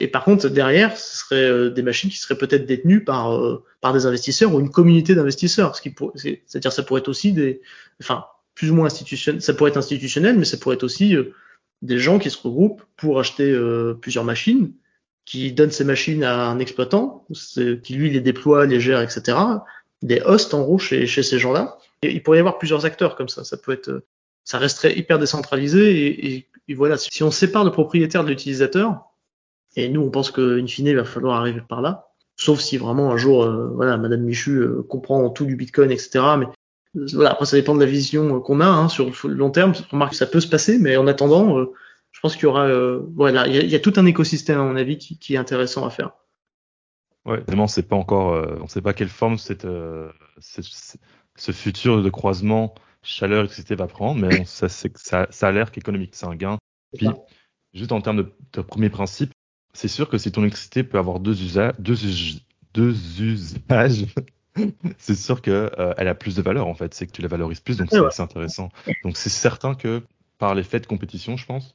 [0.00, 3.38] Et par contre, derrière, ce serait euh, des machines qui seraient peut-être détenues par
[3.80, 7.60] par des investisseurs ou une communauté d'investisseurs, c'est-à-dire ça pourrait être aussi des,
[8.02, 8.24] enfin
[8.54, 11.14] plus ou moins institutionnel, ça pourrait être institutionnel, mais ça pourrait être aussi
[11.82, 14.72] des gens qui se regroupent pour acheter euh, plusieurs machines,
[15.24, 17.26] qui donnent ces machines à un exploitant,
[17.82, 19.36] qui lui les déploie, les gère, etc.
[20.02, 21.78] Des hosts en gros chez, ces gens-là.
[22.02, 23.42] Il pourrait y avoir plusieurs acteurs comme ça.
[23.44, 24.04] Ça peut être,
[24.46, 26.46] ça resterait hyper décentralisé.
[26.68, 29.04] Et, voilà, si on sépare le propriétaire de l'utilisateur,
[29.76, 33.12] et nous on pense qu'in fine il va falloir arriver par là, sauf si vraiment
[33.12, 36.24] un jour, euh, voilà, Madame Michu euh, comprend tout du Bitcoin, etc.
[36.38, 36.46] Mais
[37.12, 39.74] voilà, après ça dépend de la vision qu'on a hein, sur le long terme.
[39.90, 41.72] Remarque, ça peut se passer, mais en attendant, euh,
[42.16, 44.74] je pense qu'il y aura, euh, voilà, il y, a, tout un écosystème à mon
[44.74, 46.12] avis qui, est intéressant à faire.
[47.26, 52.02] Ouais, vraiment, c'est pas encore, euh, on sait pas quelle forme cette, euh, ce futur
[52.02, 52.74] de croisement
[53.06, 56.58] chaleur etc va prendre, mais ça, ça, ça a l'air qu'économique, c'est un gain.
[56.96, 57.08] Puis,
[57.74, 59.32] juste en termes de, de premier principe,
[59.72, 61.96] c'est sûr que si ton électricité peut avoir deux usages, deux,
[62.74, 64.06] deux usages,
[64.98, 67.60] c'est sûr que euh, a plus de valeur en fait, c'est que tu la valorises
[67.60, 68.20] plus, donc c'est ouais.
[68.20, 68.70] intéressant.
[69.04, 70.02] Donc c'est certain que
[70.38, 71.74] par l'effet de compétition, je pense,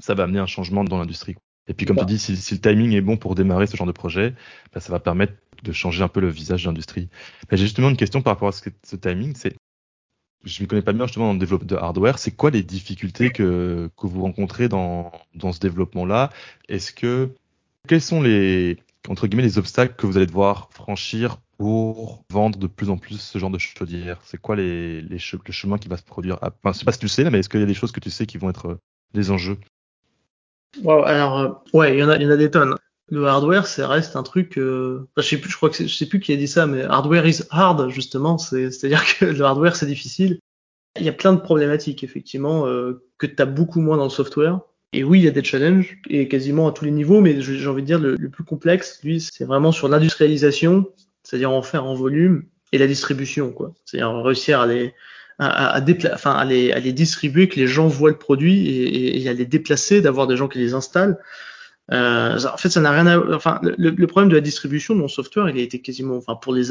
[0.00, 1.36] ça va amener un changement dans l'industrie.
[1.68, 3.88] Et puis comme tu dis, si, si, le timing est bon pour démarrer ce genre
[3.88, 4.34] de projet,
[4.72, 7.08] bah, ça va permettre de changer un peu le visage de l'industrie.
[7.50, 9.56] J'ai justement une question par rapport à ce, ce timing, c'est
[10.44, 12.18] je ne connais pas bien justement le développement de hardware.
[12.18, 16.30] C'est quoi les difficultés que, que vous rencontrez dans, dans ce développement-là?
[16.68, 17.30] Est-ce que
[17.88, 22.66] quels sont les entre guillemets les obstacles que vous allez devoir franchir pour vendre de
[22.66, 24.20] plus en plus ce genre de chaudière?
[24.24, 26.98] C'est quoi les, les le chemin qui va se produire Enfin, je sais pas si
[26.98, 28.50] tu sais là, mais est-ce qu'il y a des choses que tu sais qui vont
[28.50, 28.80] être euh,
[29.14, 29.58] des enjeux?
[30.82, 32.76] Wow, Alors, euh, ouais, il y en il y en a des tonnes.
[33.08, 34.58] Le hardware, ça reste un truc.
[34.58, 35.06] Euh...
[35.16, 36.82] Enfin, je sais plus, je crois que je sais plus qui a dit ça, mais
[36.82, 38.38] hardware is hard justement.
[38.38, 40.40] C'est-à-dire que le hardware c'est difficile.
[40.98, 44.10] Il y a plein de problématiques effectivement euh, que tu as beaucoup moins dans le
[44.10, 44.60] software.
[44.92, 47.66] Et oui, il y a des challenges et quasiment à tous les niveaux, mais j'ai
[47.68, 50.86] envie de dire le, plus complexe, lui, c'est vraiment sur l'industrialisation
[51.26, 53.74] c'est-à-dire en faire en volume et la distribution, quoi.
[53.84, 54.94] C'est-à-dire réussir à les
[55.38, 59.20] à, à, enfin, à, les, à les distribuer, que les gens voient le produit et,
[59.20, 61.18] et à les déplacer, d'avoir des gens qui les installent.
[61.92, 63.34] Euh, en fait, ça n'a rien à.
[63.34, 66.16] Enfin, le, le, problème de la distribution de mon software, il a été quasiment.
[66.16, 66.64] Enfin, pour les.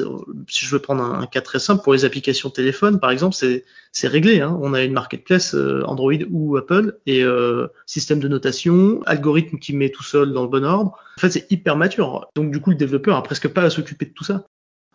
[0.50, 3.64] Si je veux prendre un, cas très simple, pour les applications téléphone, par exemple, c'est
[3.94, 4.42] c'est réglé.
[4.42, 4.58] Hein.
[4.62, 9.74] On a une marketplace euh, Android ou Apple et euh, système de notation, algorithme qui
[9.74, 10.98] met tout seul dans le bon ordre.
[11.18, 12.30] En fait, c'est hyper mature.
[12.36, 14.46] Donc, du coup, le développeur a presque pas à s'occuper de tout ça.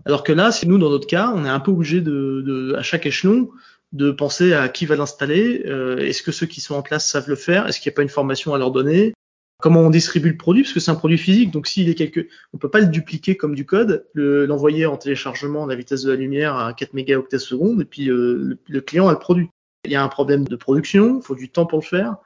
[0.05, 2.75] Alors que là, c'est nous, dans notre cas, on est un peu obligé de, de
[2.75, 3.51] à chaque échelon
[3.93, 5.63] de penser à qui va l'installer.
[5.67, 7.67] Euh, Est-ce que ceux qui sont en place savent le faire?
[7.67, 9.15] Est-ce qu'il n'y a pas une formation à leur donner?
[9.61, 12.29] Comment on distribue le produit, parce que c'est un produit physique, donc s'il est quelque,
[12.53, 16.11] on peut pas le dupliquer comme du code, l'envoyer en téléchargement à la vitesse de
[16.11, 19.49] la lumière à 4 mégaoctets et puis euh, le, client a le produit.
[19.85, 22.17] Il y a un problème de production, il faut du temps pour le faire.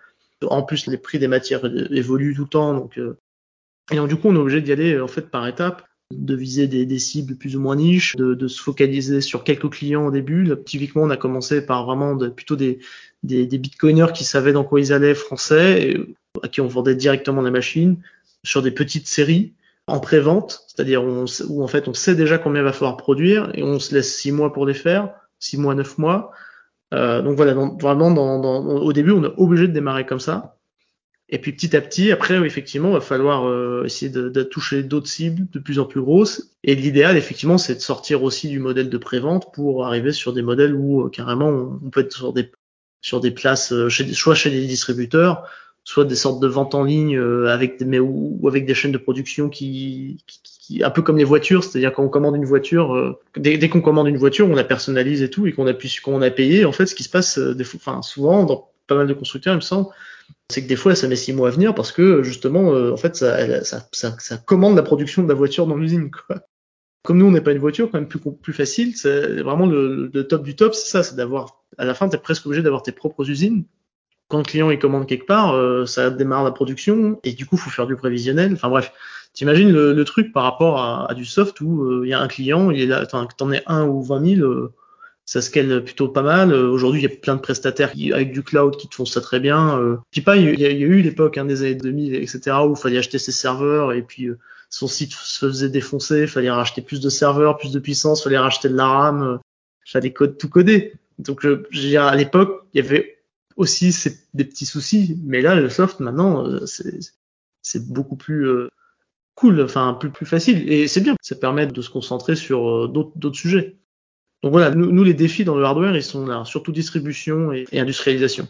[0.42, 2.98] En plus, les prix des matières évoluent tout le temps, donc
[3.90, 6.66] et donc du coup, on est obligé d'y aller en fait par étapes de viser
[6.66, 10.52] des, cibles plus ou moins niches, de, se focaliser sur quelques clients au début.
[10.64, 12.78] Typiquement, on a commencé par vraiment plutôt des,
[13.22, 17.50] bitcoiners qui savaient dans quoi ils allaient français, et à qui on vendait directement la
[17.50, 17.96] machine
[18.44, 19.52] sur des petites séries
[19.86, 23.62] en pré-vente, c'est-à-dire où en fait on sait déjà combien il va falloir produire et
[23.62, 26.30] on se laisse six mois pour les faire, six mois, neuf mois.
[26.94, 30.56] Euh, donc voilà, vraiment dans, au début on est obligé de démarrer comme ça.
[31.30, 34.82] Et puis petit à petit, après, effectivement, il va falloir euh, essayer de, de toucher
[34.82, 36.50] d'autres cibles de plus en plus grosses.
[36.64, 40.42] Et l'idéal, effectivement, c'est de sortir aussi du modèle de prévente pour arriver sur des
[40.42, 42.50] modèles où euh, carrément on, peut être sur des
[43.00, 45.48] sur des places, euh, chez, soit chez des distributeurs,
[45.82, 48.98] soit des sortes de ventes en ligne avec des, mais ou, avec des chaînes de
[48.98, 53.58] production qui, qui, un peu comme les voitures, c'est-à-dire quand on commande une voiture, dès,
[53.58, 56.30] dès qu'on commande une voiture, on la personnalise et tout, et qu'on appuie qu'on a
[56.30, 56.64] payé.
[56.64, 59.56] En fait, ce qui se passe, des, enfin souvent dans pas mal de constructeurs, il
[59.56, 59.88] me semble
[60.50, 62.96] c'est que des fois ça met six mois à venir parce que justement euh, en
[62.96, 66.10] fait ça, commande la production de la voiture dans l'usine.
[67.02, 70.10] Comme nous on n'est pas une voiture quand même plus plus facile, c'est vraiment le,
[70.28, 72.82] top du top, c'est ça, c'est d'avoir à la fin tu es presque obligé d'avoir
[72.82, 73.64] tes propres usines.
[74.28, 77.56] Quand le client il commande quelque part, euh, ça démarre la production et du coup
[77.56, 78.54] faut faire du prévisionnel.
[78.54, 78.92] Enfin bref,
[79.34, 82.20] t'imagines le, le truc par rapport à, à du soft où euh, il y a
[82.20, 84.44] un client, il est là, t'en es un ou vingt mille
[85.26, 86.52] ça scale plutôt pas mal.
[86.52, 89.06] Euh, aujourd'hui, il y a plein de prestataires qui, avec du cloud qui te font
[89.06, 89.78] ça très bien.
[89.78, 92.72] Euh, je dis pas, il y a, eu l'époque hein, des années 2000, etc., où
[92.72, 96.50] il fallait acheter ses serveurs et puis euh, son site se faisait défoncer, il fallait
[96.50, 99.38] racheter plus de serveurs, plus de puissance, il fallait racheter de la RAM, euh,
[99.86, 100.94] fallait code tout coder.
[101.18, 103.18] Donc, euh, je, je à l'époque, il y avait
[103.56, 103.94] aussi
[104.34, 106.44] des petits soucis, mais là, le soft maintenant,
[107.62, 108.48] c'est beaucoup plus
[109.36, 111.14] cool, enfin plus plus facile et c'est bien.
[111.22, 113.76] Ça permet de se concentrer sur d'autres sujets.
[114.44, 117.66] Donc voilà, nous, nous, les défis dans le hardware, ils sont là, surtout distribution et,
[117.72, 118.46] industrialisation.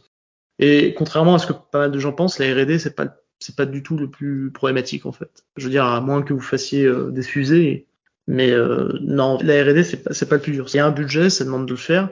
[0.58, 3.54] Et contrairement à ce que pas mal de gens pensent, la R&D c'est pas c'est
[3.54, 5.44] pas du tout le plus problématique en fait.
[5.56, 7.86] Je veux dire, à moins que vous fassiez euh, des fusées,
[8.26, 10.66] mais euh, non, la R&D c'est pas c'est pas le plus dur.
[10.74, 12.08] Il y a un budget, ça demande de le faire,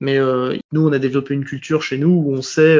[0.00, 2.78] mais euh, nous on a développé une culture chez nous où on sait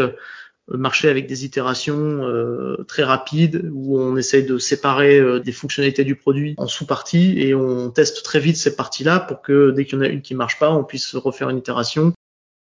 [0.68, 6.04] marcher avec des itérations euh, très rapides où on essaye de séparer euh, des fonctionnalités
[6.04, 9.98] du produit en sous-parties et on teste très vite ces parties-là pour que dès qu'il
[9.98, 12.12] y en a une qui marche pas, on puisse refaire une itération.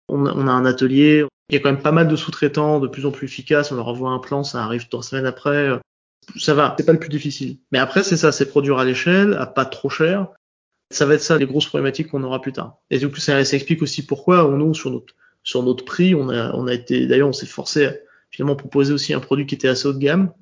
[0.08, 2.88] On, on, a un atelier, il y a quand même pas mal de sous-traitants de
[2.88, 5.78] plus en plus efficaces, on leur envoie un plan, ça arrive trois semaines après.
[6.36, 7.58] Ça va, c'est pas le plus difficile.
[7.70, 10.28] Mais après, c'est ça, c'est produire à l'échelle, à pas trop cher.
[10.90, 12.78] Ça va être ça les grosses problématiques qu'on aura plus tard.
[12.90, 16.14] Et du coup, ça, ça explique aussi pourquoi on nous sur notre sur notre prix.
[16.14, 17.94] On a, on a été, d'ailleurs, on s'est forcé à
[18.30, 20.32] finalement proposer aussi un produit qui était assez haut de gamme.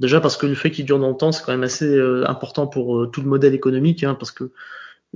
[0.00, 2.28] Déjà parce que le fait qu'il dure dans le temps, c'est quand même assez euh,
[2.28, 4.50] important pour euh, tout le modèle économique, hein, parce que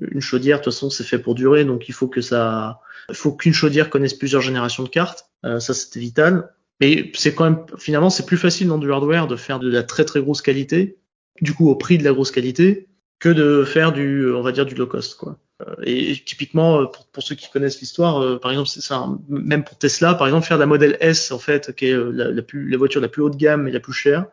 [0.01, 3.15] une chaudière, de toute façon, c'est fait pour durer, donc il faut que ça, il
[3.15, 5.31] faut qu'une chaudière connaisse plusieurs générations de cartes.
[5.45, 6.53] Euh, ça, c'était vital.
[6.81, 9.83] Mais c'est quand même, finalement, c'est plus facile dans du hardware de faire de la
[9.83, 10.99] très très grosse qualité,
[11.41, 14.67] du coup au prix de la grosse qualité, que de faire du, on va dire,
[14.67, 15.39] du low cost, quoi.
[15.62, 18.95] Euh, et, typiquement, euh, pour, pour, ceux qui connaissent l'histoire, euh, par exemple, c'est
[19.29, 22.42] même pour Tesla, par exemple, faire la modèle S, en fait, qui est la, la,
[22.42, 24.27] plus, la voiture la plus haut de gamme et la plus chère,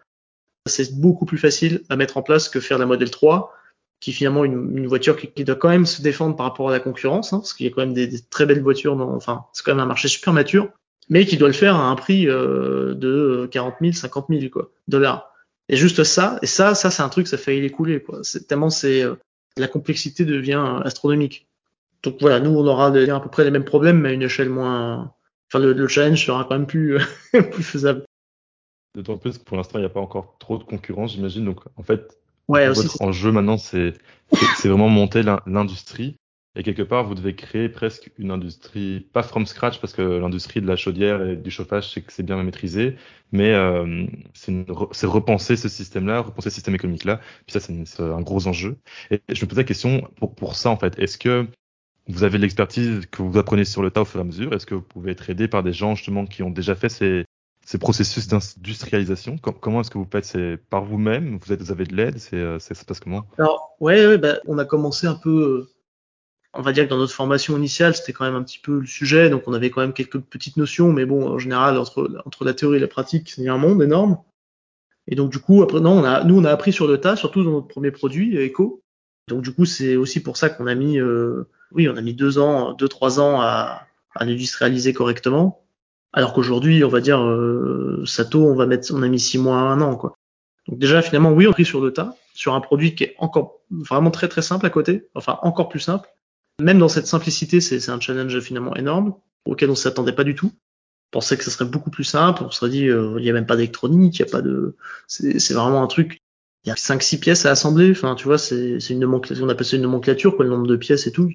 [0.67, 3.53] c'est beaucoup plus facile à mettre en place que faire la modèle 3,
[3.99, 6.69] qui est finalement une, une voiture qui, qui, doit quand même se défendre par rapport
[6.69, 8.99] à la concurrence, hein, parce qu'il y a quand même des, des très belles voitures,
[8.99, 10.69] enfin, c'est quand même un marché super mature,
[11.09, 14.71] mais qui doit le faire à un prix euh, de 40 000, 50 000 quoi,
[14.89, 15.31] dollars.
[15.69, 18.19] Et juste ça, et ça, ça c'est un truc, ça fait l'écouler quoi.
[18.23, 19.05] C'est tellement c'est
[19.57, 21.47] la complexité devient astronomique.
[22.03, 24.49] Donc voilà, nous on aura à peu près les mêmes problèmes, mais à une échelle
[24.49, 25.13] moins.
[25.49, 26.99] Enfin, le, challenge sera quand même plus,
[27.31, 28.03] plus faisable.
[28.95, 31.45] D'autant plus que pour l'instant, il n'y a pas encore trop de concurrence, j'imagine.
[31.45, 33.93] Donc en fait, ouais, votre enjeu maintenant, c'est
[34.63, 36.17] vraiment monter l'industrie
[36.55, 40.61] et quelque part, vous devez créer presque une industrie, pas from scratch, parce que l'industrie
[40.61, 42.95] de la chaudière et du chauffage, c'est que c'est bien maîtrisé,
[43.31, 47.21] mais euh, c'est repenser ce système-là, repenser ce système économique-là.
[47.47, 48.77] Puis ça, c'est un gros enjeu.
[49.09, 51.47] Et je me pose la question, pour, pour ça, en fait, est-ce que
[52.07, 54.53] vous avez de l'expertise que vous apprenez sur le tas au fur et à mesure?
[54.53, 57.25] Est-ce que vous pouvez être aidé par des gens, justement, qui ont déjà fait ces,
[57.65, 59.37] ces processus d'industrialisation?
[59.37, 60.25] Comment est-ce que vous faites?
[60.25, 61.39] C'est par vous-même?
[61.39, 62.19] Vous, vous avez de l'aide?
[62.19, 63.25] C'est euh, ça se passe comment?
[63.39, 65.69] Alors, ouais, ouais bah, on a commencé un peu
[66.53, 68.85] on va dire que dans notre formation initiale, c'était quand même un petit peu le
[68.85, 72.45] sujet, donc on avait quand même quelques petites notions, mais bon, en général, entre, entre
[72.45, 74.19] la théorie et la pratique, c'est un monde énorme.
[75.07, 77.15] Et donc du coup, après, non, on a, nous, on a appris sur le tas,
[77.15, 78.81] surtout dans notre premier produit, Echo.
[79.27, 82.13] Donc du coup, c'est aussi pour ça qu'on a mis, euh, oui, on a mis
[82.13, 85.63] deux ans, deux trois ans à, à l'industrialiser correctement,
[86.13, 89.57] alors qu'aujourd'hui, on va dire euh, Sato, on va mettre, on a mis six mois
[89.57, 90.13] un an, quoi.
[90.67, 93.15] Donc déjà, finalement, oui, on a pris sur le tas, sur un produit qui est
[93.17, 96.07] encore vraiment très très simple à côté, enfin encore plus simple
[96.59, 100.51] même dans cette simplicité, c'est un challenge finalement énorme auquel on s'attendait pas du tout.
[101.11, 102.43] pensait que ce serait beaucoup plus simple.
[102.43, 104.41] On se serait dit, euh, il y a même pas d'électronique, il y a pas
[104.41, 104.75] de,
[105.07, 106.21] c'est vraiment un truc.
[106.65, 107.91] Il y a cinq six pièces à assembler.
[107.91, 110.77] Enfin, tu vois, c'est une nomenclature, on appelle ça une nomenclature, quoi, le nombre de
[110.77, 111.29] pièces et tout.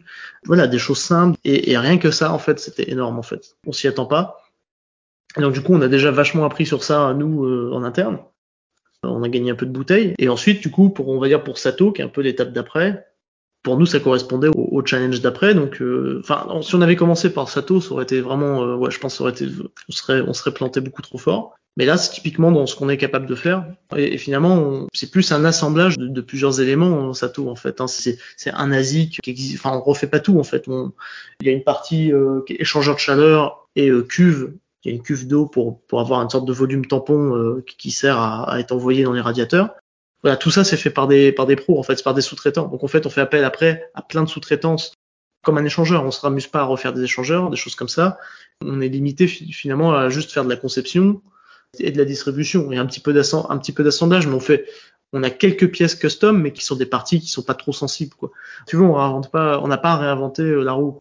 [0.45, 1.39] Voilà, des choses simples.
[1.45, 3.57] Et, rien que ça, en fait, c'était énorme, en fait.
[3.67, 4.43] On s'y attend pas.
[5.37, 8.21] Et donc, du coup, on a déjà vachement appris sur ça, nous, euh, en interne.
[9.03, 10.15] On a gagné un peu de bouteilles.
[10.19, 12.53] Et ensuite, du coup, pour, on va dire pour Sato, qui est un peu l'étape
[12.53, 13.08] d'après,
[13.69, 15.53] pour nous, ça correspondait au, challenge d'après.
[15.53, 18.91] Donc, euh, enfin, si on avait commencé par Sato, ça aurait été vraiment, euh, ouais,
[18.91, 19.93] je pense, on
[20.33, 21.55] serait, planté beaucoup trop fort.
[21.77, 23.67] Mais là, c'est typiquement dans ce qu'on est capable de faire.
[23.95, 27.83] Et, finalement, c'est plus un assemblage de, plusieurs éléments, Sato, en fait.
[27.83, 27.89] Hein.
[27.89, 29.63] C'est, un ASIC qui existe.
[29.63, 30.65] Enfin, on refait pas tout, en fait.
[30.67, 34.55] il y a une partie euh, qui est échangeur de chaleur et cuve.
[34.83, 38.19] Il y a une cuve d'eau pour, avoir une sorte de volume tampon qui, sert
[38.19, 39.75] à, être envoyé dans les radiateurs.
[40.23, 42.23] Voilà, tout ça c'est fait par des par des pros en fait, c'est par des
[42.23, 42.69] sous-traitants.
[42.69, 44.93] Donc en fait, on fait appel après à plein de sous-traitances
[45.45, 46.05] comme un échangeur.
[46.05, 48.19] On se ramuse pas à refaire des échangeurs, des choses comme ça.
[48.65, 51.23] On est limité finalement à juste faire de la conception
[51.79, 54.67] et de la distribution et un petit peu un petit peu d'assemblage, mais on fait
[55.13, 58.15] on a quelques pièces custom, mais qui sont des parties qui sont pas trop sensibles.
[58.15, 58.31] Quoi.
[58.67, 61.01] Tu vois, on pas, on n'a pas à réinventer euh, la roue.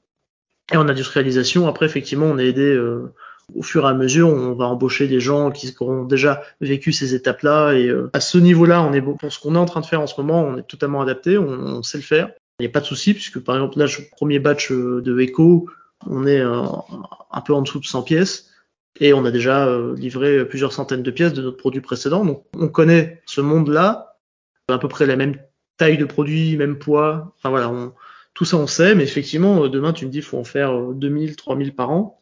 [0.72, 3.14] Et en industrialisation, après, effectivement, on est aidé euh,
[3.56, 7.16] au fur et à mesure, on va embaucher des gens qui auront déjà vécu ces
[7.16, 7.74] étapes-là.
[7.74, 10.02] Et euh, à ce niveau-là, on est pour ce qu'on est en train de faire
[10.02, 12.30] en ce moment, on est totalement adapté, on, sait le faire.
[12.60, 15.20] Il n'y a pas de souci puisque par exemple là, le premier batch euh, de
[15.20, 15.70] Echo,
[16.06, 16.62] on est euh,
[17.32, 18.50] un peu en dessous de 100 pièces
[19.00, 22.26] et on a déjà livré plusieurs centaines de pièces de notre produit précédent.
[22.26, 24.18] Donc on connaît ce monde-là,
[24.70, 25.38] à peu près la même
[25.78, 27.36] taille de produit, même poids.
[27.38, 27.72] Enfin voilà,
[28.34, 31.76] tout ça on sait, mais effectivement demain tu me dis faut en faire 2000, 3000
[31.76, 32.17] par an.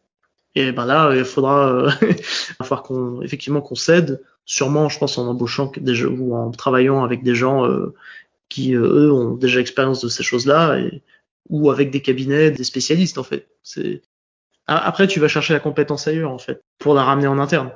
[0.56, 2.08] Et ben là, il faudra, euh, il
[2.60, 4.24] va falloir qu'on, effectivement, qu'on cède.
[4.46, 7.94] Sûrement, je pense, en embauchant des ou en travaillant avec des gens euh,
[8.50, 11.02] qui, euh, eux, ont déjà expérience de ces choses-là, et,
[11.50, 13.48] ou avec des cabinets, des spécialistes, en fait.
[13.64, 14.02] C'est
[14.68, 17.72] après, tu vas chercher la compétence ailleurs, en fait, pour la ramener en interne.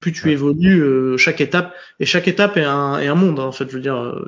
[0.00, 3.38] Plus tu évolues, chaque étape et chaque étape est un, est un monde.
[3.38, 4.20] Hein, en fait, je veux dire,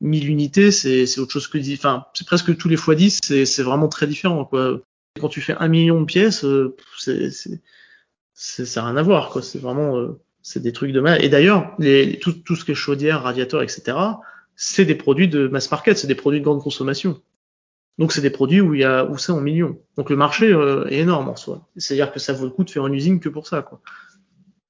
[0.00, 1.74] 1000 unités, c'est autre chose que 10.
[1.74, 4.46] Enfin, c'est presque tous les fois 10, c'est vraiment très différent.
[4.46, 4.80] Quoi
[5.18, 7.30] quand tu fais un million de pièces, euh, c'est,
[8.34, 9.42] ça n'a rien à voir, quoi.
[9.42, 11.24] C'est vraiment, euh, c'est des trucs de mal.
[11.24, 11.76] Et d'ailleurs,
[12.20, 13.96] tout, ce qui est chaudière, radiateur, etc.,
[14.56, 17.20] c'est des produits de mass market, c'est des produits de grande consommation.
[17.98, 19.78] Donc c'est des produits où il y a où c'est en millions.
[19.96, 21.68] Donc le marché euh, est énorme en soi.
[21.76, 23.80] C'est-à-dire que ça vaut le coup de faire une usine que pour ça, quoi.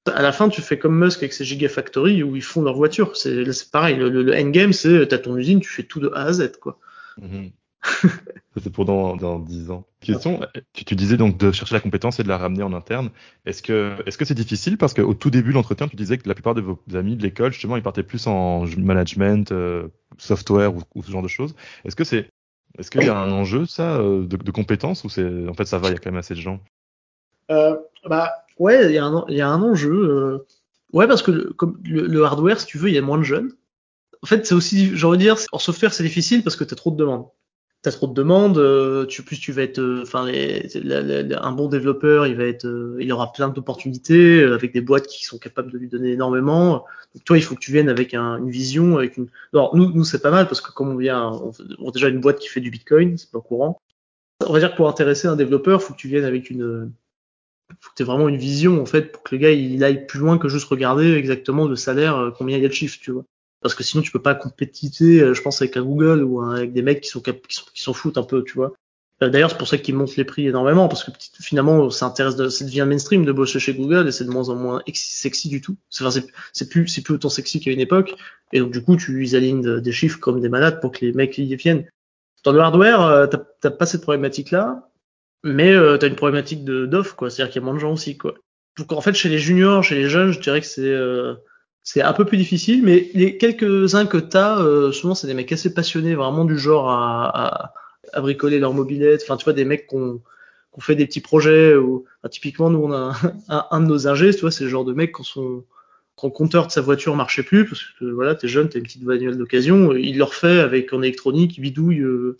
[0.07, 3.15] À la fin, tu fais comme Musk avec ses gigafactories où ils font leurs voitures.
[3.15, 3.95] C'est pareil.
[3.95, 6.79] Le, le, endgame, c'est t'as ton usine, tu fais tout de A à Z, quoi.
[7.21, 7.51] Mm-hmm.
[8.61, 9.85] C'est pour dans, dans 10 ans.
[10.01, 10.39] Question,
[10.73, 13.09] tu, tu, disais donc de chercher la compétence et de la ramener en interne.
[13.45, 14.77] Est-ce que est-ce que c'est difficile?
[14.77, 17.23] Parce qu'au tout début de l'entretien, tu disais que la plupart de vos amis de
[17.23, 21.55] l'école, justement, ils partaient plus en management, euh, software ou, ce genre de choses.
[21.85, 22.29] Est-ce que c'est
[22.77, 25.65] est-ce qu'il y a un enjeu ça euh, de, de compétences ou c'est en fait
[25.65, 26.59] ça va, il y a quand même assez de gens?
[27.49, 29.91] Euh, Bah ouais, il y a un il y a un enjeu.
[29.91, 30.45] Euh,
[30.93, 33.17] ouais, parce que le, comme le, le, hardware, si tu veux, il y a moins
[33.17, 33.51] de jeunes.
[34.23, 36.73] En fait, c'est aussi, j'ai envie de dire, en software, c'est difficile parce que tu
[36.73, 37.25] as trop de demandes
[37.81, 42.27] t'as trop de demandes, euh, tu, plus tu vas être, euh, enfin, un bon développeur,
[42.27, 45.77] il va être, euh, il aura plein d'opportunités avec des boîtes qui sont capables de
[45.77, 46.85] lui donner énormément.
[47.15, 49.27] Donc toi, il faut que tu viennes avec une vision, avec une.
[49.53, 51.31] Alors nous, nous c'est pas mal parce que comme on vient,
[51.79, 53.81] on, a déjà une boîte qui fait du Bitcoin, c'est pas courant.
[54.45, 56.91] On va dire que pour intéresser un développeur, faut que tu viennes avec une,
[57.79, 60.05] faut que tu aies vraiment une vision en fait pour que le gars il aille
[60.07, 63.11] plus loin que juste regarder exactement le salaire, combien il y a de chiffres, tu
[63.11, 63.25] vois
[63.61, 66.73] parce que sinon tu peux pas compétiter, euh, je pense, avec un Google ou avec
[66.73, 68.73] des mecs qui sont qui s'en foutent un peu, tu vois.
[69.21, 72.35] Euh, d'ailleurs, c'est pour ça qu'ils montent les prix énormément, parce que finalement, ça intéresse,
[72.35, 75.49] de, ça devient mainstream de bosser chez Google et c'est de moins en moins sexy
[75.49, 75.77] du tout.
[75.89, 76.03] C'est
[76.53, 78.15] c'est plus, c'est plus autant sexy qu'à une époque.
[78.51, 81.13] Et donc du coup, tu ils alignent des chiffres comme des malades pour que les
[81.13, 81.85] mecs y viennent.
[82.43, 84.89] Dans le hardware, euh, t'as pas cette problématique-là,
[85.43, 87.29] mais euh, t'as une problématique de d'offre, quoi.
[87.29, 88.33] C'est-à-dire qu'il y a moins de gens aussi, quoi.
[88.77, 90.95] Donc en fait, chez les juniors, chez les jeunes, je dirais que c'est
[91.83, 95.33] c'est un peu plus difficile, mais les quelques-uns que tu as, euh, souvent c'est des
[95.33, 97.73] mecs assez passionnés, vraiment du genre à,
[98.13, 99.21] à, bricoler leur mobilette.
[99.23, 100.21] Enfin, tu vois, des mecs qui ont,
[100.79, 101.75] fait des petits projets.
[101.75, 103.15] Ou, typiquement, nous, on a
[103.49, 105.63] un, un, de nos ingés, tu vois, c'est le genre de mec quand son,
[106.15, 108.85] quand le compteur de sa voiture marchait plus, parce que voilà, t'es jeune, t'as une
[108.85, 112.01] petite bagnole d'occasion, il leur fait avec en électronique, il bidouille.
[112.01, 112.37] Euh,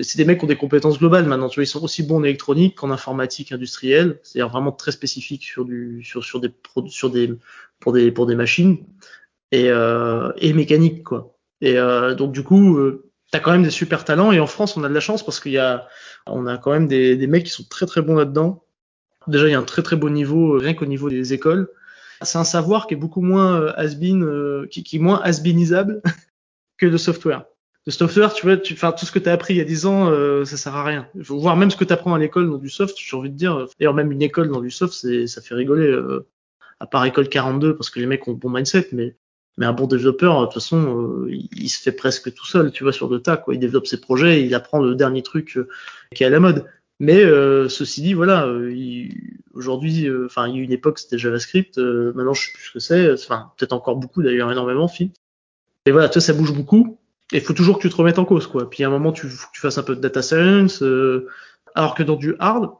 [0.00, 1.48] c'est des mecs qui ont des compétences globales maintenant.
[1.48, 5.42] Tu vois, ils sont aussi bons en électronique qu'en informatique industrielle, c'est-à-dire vraiment très spécifique
[5.42, 6.52] sur du sur sur des
[6.88, 7.34] sur des
[7.80, 8.78] pour des pour des machines
[9.50, 11.36] et euh, et mécanique quoi.
[11.60, 14.76] Et euh, donc du coup, euh, t'as quand même des super talents et en France
[14.76, 15.88] on a de la chance parce qu'il y a
[16.26, 18.64] on a quand même des des mecs qui sont très très bons là-dedans.
[19.26, 21.68] Déjà il y a un très très beau niveau rien qu'au niveau des écoles.
[22.22, 25.42] C'est un savoir qui est beaucoup moins has-been, qui, qui est moins has
[26.78, 27.44] que de software.
[27.86, 29.64] Le software, tu vois, tu, enfin, tout ce que tu as appris il y a
[29.64, 31.08] 10 ans, euh, ça sert à rien.
[31.22, 33.36] Faut voir même ce que tu apprends à l'école dans du soft, j'ai envie de
[33.36, 33.66] dire.
[33.78, 35.88] D'ailleurs, même une école dans du soft, c'est, ça fait rigoler.
[35.88, 36.26] Euh,
[36.78, 39.16] à part école 42, parce que les mecs ont bon mindset, mais,
[39.56, 42.82] mais un bon développeur, de toute façon, euh, il, se fait presque tout seul, tu
[42.82, 43.54] vois, sur le tas, quoi.
[43.54, 45.68] Il développe ses projets, il apprend le dernier truc euh,
[46.12, 46.66] qui est à la mode.
[46.98, 47.24] Mais
[47.68, 48.48] ceci dit, voilà,
[49.54, 51.78] aujourd'hui, enfin, il y a une époque, c'était JavaScript.
[51.78, 53.12] maintenant, je sais plus ce que c'est.
[53.12, 55.10] Enfin, peut-être encore beaucoup, d'ailleurs, énormément, film.
[55.84, 57.00] Et voilà, ça bouge beaucoup
[57.32, 58.68] il faut toujours que tu te remettes en cause, quoi.
[58.68, 61.28] Puis à un moment, tu, tu fasses un peu de data science, euh,
[61.74, 62.70] alors que dans du hard,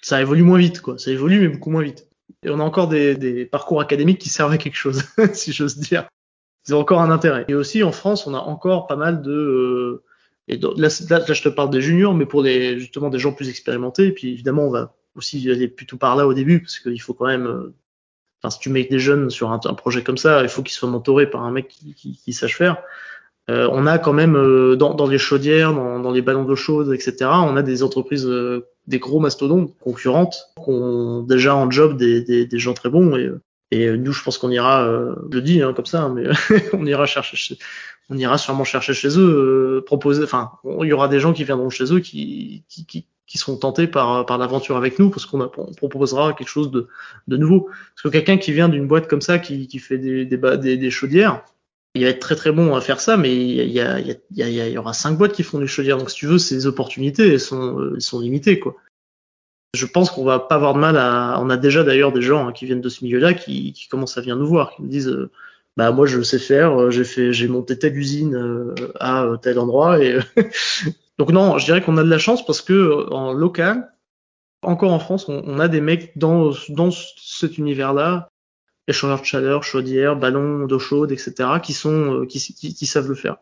[0.00, 0.98] ça évolue moins vite, quoi.
[0.98, 2.08] Ça évolue, mais beaucoup moins vite.
[2.42, 5.76] Et on a encore des, des parcours académiques qui servent à quelque chose, si j'ose
[5.76, 6.08] dire.
[6.68, 7.44] Ils ont encore un intérêt.
[7.48, 9.32] Et aussi, en France, on a encore pas mal de...
[9.32, 10.04] Euh,
[10.48, 13.48] et là, là, je te parle des juniors, mais pour les, justement des gens plus
[13.48, 14.08] expérimentés.
[14.08, 17.14] Et puis évidemment, on va aussi aller plutôt par là au début, parce qu'il faut
[17.14, 17.46] quand même...
[17.46, 17.74] Euh,
[18.42, 20.88] enfin, si tu mets des jeunes sur un, projet comme ça, il faut qu'ils soient
[20.88, 22.82] mentorés par un mec qui, qui, qui sache faire.
[23.50, 26.54] Euh, on a quand même euh, dans, dans, les chaudières, dans, dans les ballons d'eau
[26.54, 27.16] chaude, etc.
[27.22, 32.22] On a des entreprises, euh, des gros mastodontes concurrentes, qui ont déjà en job des,
[32.22, 33.16] des, des gens très bons.
[33.16, 33.30] Et,
[33.72, 34.86] et nous, je pense qu'on ira,
[35.30, 36.24] je le dis hein, comme ça, hein, mais
[36.72, 37.58] on ira chercher,
[38.08, 40.22] on ira sûrement chercher chez eux, proposer.
[40.22, 42.84] Enfin, il y aura des gens qui viendront chez eux qui, qui,
[43.26, 46.88] qui, seront tentés par, par l'aventure avec nous, parce qu'on on proposera quelque chose de,
[47.26, 47.68] de nouveau.
[47.94, 50.76] Parce que quelqu'un qui vient d'une boîte comme ça, qui, qui fait des, des, des,
[50.76, 51.42] des chaudières,
[51.94, 54.42] il va être très très bon à faire ça, mais il y, a, il y,
[54.42, 55.98] a, il y, aura cinq boîtes qui font des chaudières.
[55.98, 58.76] Donc si tu veux, ces opportunités, elles sont, elles sont limitées, quoi.
[59.74, 61.38] Je pense qu'on va pas avoir de mal à.
[61.40, 64.18] On a déjà d'ailleurs des gens hein, qui viennent de ce milieu-là qui, qui, commencent
[64.18, 65.30] à venir nous voir, qui nous disent, euh,
[65.76, 69.58] bah moi je sais faire, euh, j'ai fait, j'ai monté telle usine euh, à tel
[69.58, 70.02] endroit.
[70.02, 70.18] Et
[71.18, 73.92] donc non, je dirais qu'on a de la chance parce que en local,
[74.62, 78.29] encore en France, on, on a des mecs dans dans cet univers-là
[78.90, 83.36] échangeurs de chaleur, chaudière, ballons d'eau chaude, etc., qui sont, euh, qui, savent le faire.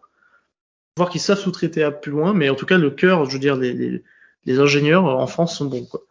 [0.97, 3.39] Voir qu'ils savent sous-traiter à plus loin, mais en tout cas, le cœur, je veux
[3.39, 4.03] dire, les,
[4.47, 6.03] ingénieurs en France sont bons, quoi.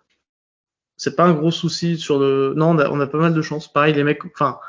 [0.97, 3.71] C'est pas un gros souci sur le, non, on a, pas mal de chance.
[3.71, 4.59] Pareil, les mecs, enfin,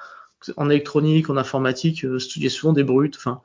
[0.59, 3.41] en électronique, en informatique, euh, il y a souvent des brutes, enfin,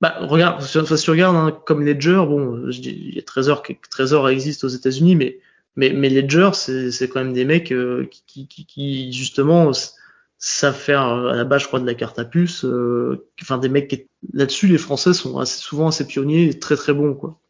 [0.00, 4.28] bah, regarde, si tu regardes, hein, comme Ledger, bon, dis, il y a Trésor, Trésor
[4.28, 5.40] existe aux États-Unis, mais,
[5.76, 9.72] mais, Ledger, c'est quand même des mecs euh, qui, justement,
[10.38, 12.64] savent faire euh, à la base, je crois, de la carte à puce.
[12.64, 16.92] Euh, enfin, des mecs là-dessus, les Français sont assez, souvent assez pionniers, et très très
[16.92, 17.40] bons, quoi.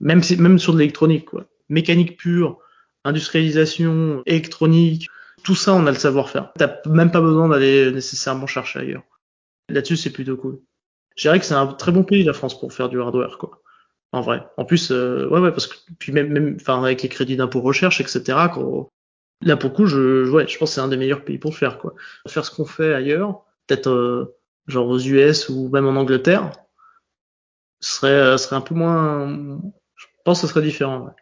[0.00, 1.44] Même même sur de l'électronique, quoi.
[1.68, 2.58] Mécanique pure,
[3.04, 5.08] industrialisation, électronique,
[5.42, 6.52] tout ça, on a le savoir-faire.
[6.56, 9.02] T'as même pas besoin d'aller nécessairement chercher ailleurs.
[9.68, 10.60] Là-dessus, c'est plutôt cool.
[11.16, 13.60] Je dirais que c'est un très bon pays, la France, pour faire du hardware, quoi.
[14.12, 14.42] En vrai.
[14.56, 17.60] En plus, euh, ouais, ouais, parce que puis même, même, enfin, avec les crédits d'impôt
[17.60, 18.22] recherche, etc.
[18.54, 18.88] Quand,
[19.40, 21.52] Là, pour le coup, je, ouais, je pense que c'est un des meilleurs pays pour
[21.52, 21.94] le faire, quoi.
[22.26, 24.36] Faire ce qu'on fait ailleurs, peut-être euh,
[24.66, 26.50] genre aux US ou même en Angleterre,
[27.80, 29.60] serait, euh, serait un peu moins.
[29.94, 31.04] Je pense que ce serait différent.
[31.04, 31.12] Ouais.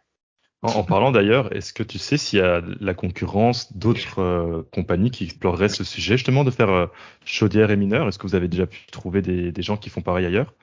[0.63, 5.11] En, parlant d'ailleurs, est-ce que tu sais s'il y a la concurrence d'autres euh, compagnies
[5.11, 6.89] qui exploreraient ce sujet, justement, de faire
[7.27, 10.01] chaudière et mineur Est-ce que vous avez déjà pu trouver des, des gens qui font
[10.01, 10.55] pareil ailleurs?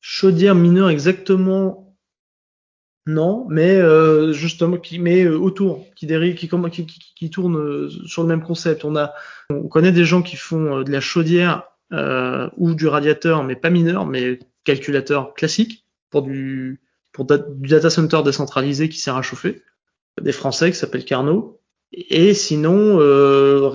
[0.00, 1.87] Chaudière mineur exactement
[3.08, 7.88] non, mais euh, justement qui met euh, autour, qui dérive, qui, qui, qui, tourne euh,
[8.04, 8.84] sur le même concept.
[8.84, 9.14] On a,
[9.48, 11.70] on connaît des gens qui font de la chaudière
[12.58, 16.82] ou du radiateur, mais pas mineur, mais calculateur classique pour du
[17.12, 19.62] pour du data center décentralisé qui sert à chauffer.
[20.20, 21.57] Des Français qui s'appellent Carnot.
[21.92, 23.70] Et sinon, euh,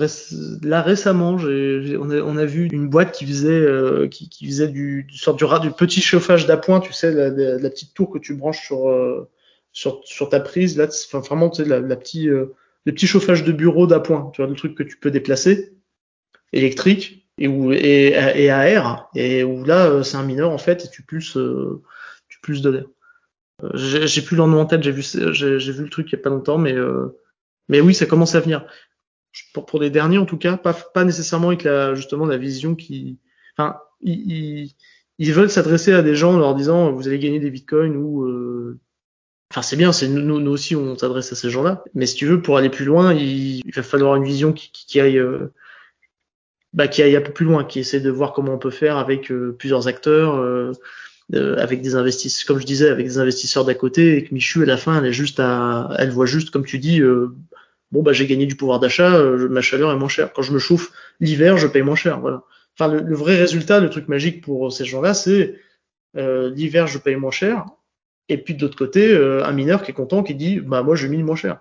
[0.62, 4.68] là récemment, j'ai, on, a, on, a, vu une boîte qui faisait, qui, qui, faisait
[4.68, 8.18] du, du sorte du, du petit chauffage d'appoint, tu sais, la, la, petite tour que
[8.18, 8.88] tu branches sur
[9.74, 10.78] sur, sur ta prise.
[10.78, 12.54] Là, enfin, vraiment, tu sais, la, la petit, euh,
[12.86, 15.74] le petit chauffage de bureau d'appoint, tu vois, le truc que tu peux déplacer,
[16.54, 20.84] électrique et où et, et à air, et où là, c'est un mineur en fait,
[20.84, 21.36] et tu pulses,
[22.28, 22.84] tu pulses de l'air.
[23.74, 26.30] J'ai plus nom en tête, j'ai vu, j'ai vu le truc il y a pas
[26.30, 26.74] longtemps, mais
[27.68, 28.66] mais oui, ça commence à venir.
[29.52, 32.74] Pour, pour les derniers, en tout cas, pas, pas nécessairement avec la, justement la vision
[32.74, 33.18] qui,
[33.56, 34.74] enfin, ils,
[35.18, 38.24] ils, veulent s'adresser à des gens en leur disant vous allez gagner des bitcoins ou
[38.24, 38.78] euh,
[39.54, 41.84] Enfin, c'est bien, c'est nous, nous aussi on s'adresse à ces gens-là.
[41.94, 44.98] Mais si tu veux, pour aller plus loin, il, va falloir une vision qui, qui,
[44.98, 45.52] aille, euh,
[46.72, 48.96] bah, qui aille un peu plus loin, qui essaie de voir comment on peut faire
[48.96, 50.72] avec euh, plusieurs acteurs, euh,
[51.30, 54.66] avec des investisseurs, comme je disais, avec des investisseurs d'à côté, et que Michu à
[54.66, 57.00] la fin, elle est juste à, elle voit juste, comme tu dis,
[57.94, 59.18] bon bah j'ai gagné du pouvoir d'achat,
[59.48, 60.32] ma chaleur est moins chère.
[60.32, 62.20] Quand je me chauffe l'hiver, je paye moins cher.
[62.20, 62.42] Voilà.
[62.78, 65.54] Enfin, le, le vrai résultat, le truc magique pour ces gens-là, c'est
[66.14, 67.64] l'hiver, je paye moins cher
[68.28, 70.96] et puis de l'autre côté, euh, un mineur qui est content, qui dit bah moi
[70.96, 71.60] je mine moins cher.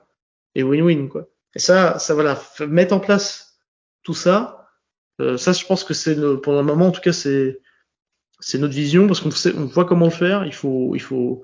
[0.56, 1.28] Et win-win quoi.
[1.56, 3.60] Et ça, ça voilà, mettre en place
[4.04, 4.70] tout ça,
[5.22, 7.60] euh, ça je pense que c'est pour le moment en tout cas c'est
[8.40, 10.46] c'est notre vision parce qu'on on voit comment le faire.
[10.46, 11.44] Il faut, il faut,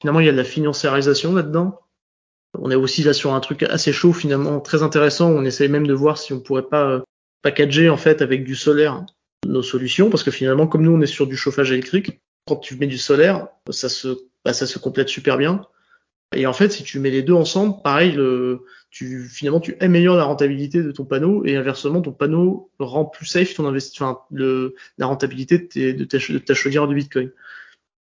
[0.00, 1.78] finalement, il y a de la financiarisation là-dedans.
[2.58, 5.30] On est aussi là sur un truc assez chaud, finalement, très intéressant.
[5.30, 7.00] On essaye même de voir si on pourrait pas euh,
[7.42, 9.04] packager, en fait, avec du solaire
[9.46, 12.76] nos solutions parce que finalement, comme nous, on est sur du chauffage électrique, quand tu
[12.76, 14.08] mets du solaire, ça se,
[14.44, 15.62] bah, ça se complète super bien.
[16.34, 20.16] Et en fait, si tu mets les deux ensemble, pareil, le, tu, finalement, tu améliores
[20.16, 24.70] la rentabilité de ton panneau et inversement, ton panneau rend plus safe ton investissement, enfin,
[24.98, 27.32] la rentabilité de, de, ta, de ta chaudière de Bitcoin.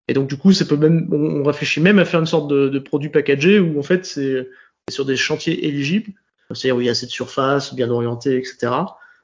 [0.07, 2.69] Et donc, du coup, ça peut même, on, réfléchit même à faire une sorte de,
[2.69, 4.47] de produit packagé où, en fait, c'est
[4.89, 6.11] sur des chantiers éligibles,
[6.51, 8.71] c'est-à-dire où il y a assez de surface, bien orienté, etc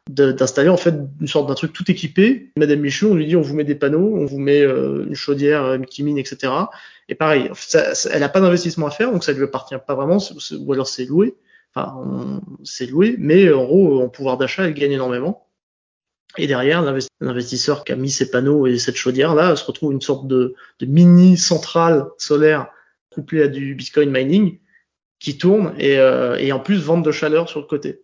[0.09, 2.51] d'installer en fait une sorte d'un truc tout équipé.
[2.57, 5.15] Madame Michou, on lui dit on vous met des panneaux, on vous met euh, une
[5.15, 6.51] chaudière euh, multimine, etc.
[7.07, 10.17] Et pareil, ça, elle n'a pas d'investissement à faire, donc ça lui appartient pas vraiment,
[10.59, 11.35] ou alors c'est loué.
[11.73, 15.47] Enfin, c'est loué, mais en gros, en pouvoir d'achat, elle gagne énormément.
[16.37, 16.81] Et derrière,
[17.19, 20.55] l'investisseur qui a mis ses panneaux et cette chaudière là se retrouve une sorte de,
[20.81, 22.67] mini centrale solaire
[23.09, 24.59] couplée à du Bitcoin mining
[25.19, 28.01] qui tourne et, euh, et en plus vente de chaleur sur le côté.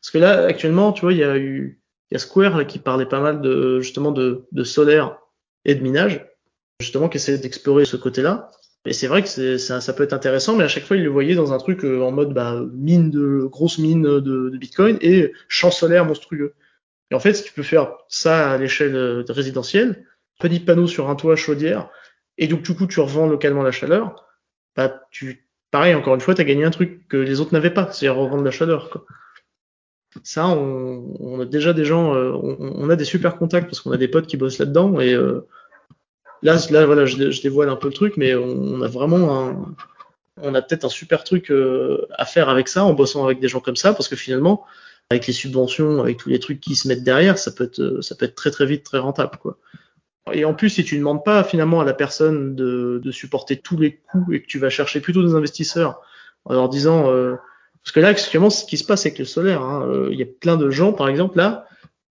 [0.00, 3.06] Parce que là, actuellement, tu vois, il y a eu, y a Square qui parlait
[3.06, 5.18] pas mal de justement de, de solaire
[5.64, 6.26] et de minage,
[6.80, 8.50] justement, qui essaie d'explorer ce côté-là.
[8.86, 11.10] Et c'est vrai que ça, ça, peut être intéressant, mais à chaque fois, il le
[11.10, 15.32] voyait dans un truc euh, en mode bah, mine de grosse mine de, Bitcoin et
[15.48, 16.54] champ solaire monstrueux.
[17.10, 20.06] Et en fait, si tu peux faire ça à l'échelle euh, résidentielle,
[20.38, 21.88] petit panneau sur un toit chaudière,
[22.38, 24.26] et donc du coup tu revends localement la chaleur,
[24.76, 27.70] bah tu, pareil, encore une fois, tu as gagné un truc que les autres n'avaient
[27.70, 28.90] pas, c'est-à-dire revendre la chaleur.
[28.90, 29.04] Quoi.
[30.24, 33.80] Ça, on, on, a déjà des gens, euh, on, on, a des super contacts parce
[33.80, 35.46] qu'on a des potes qui bossent là-dedans et euh,
[36.42, 39.74] là, là, voilà, je, je, dévoile un peu le truc, mais on, a vraiment un,
[40.42, 43.48] on a peut-être un super truc euh, à faire avec ça en bossant avec des
[43.48, 44.64] gens comme ça parce que finalement,
[45.10, 48.14] avec les subventions, avec tous les trucs qui se mettent derrière, ça peut être, ça
[48.14, 49.58] peut être très très vite très rentable, quoi.
[50.32, 53.56] Et en plus, si tu ne demandes pas finalement à la personne de, de supporter
[53.56, 56.00] tous les coûts et que tu vas chercher plutôt des investisseurs
[56.44, 57.34] en leur disant euh,
[57.82, 60.22] parce que là, actuellement, ce qui se passe avec le solaire, hein, euh, il y
[60.22, 61.66] a plein de gens, par exemple, là,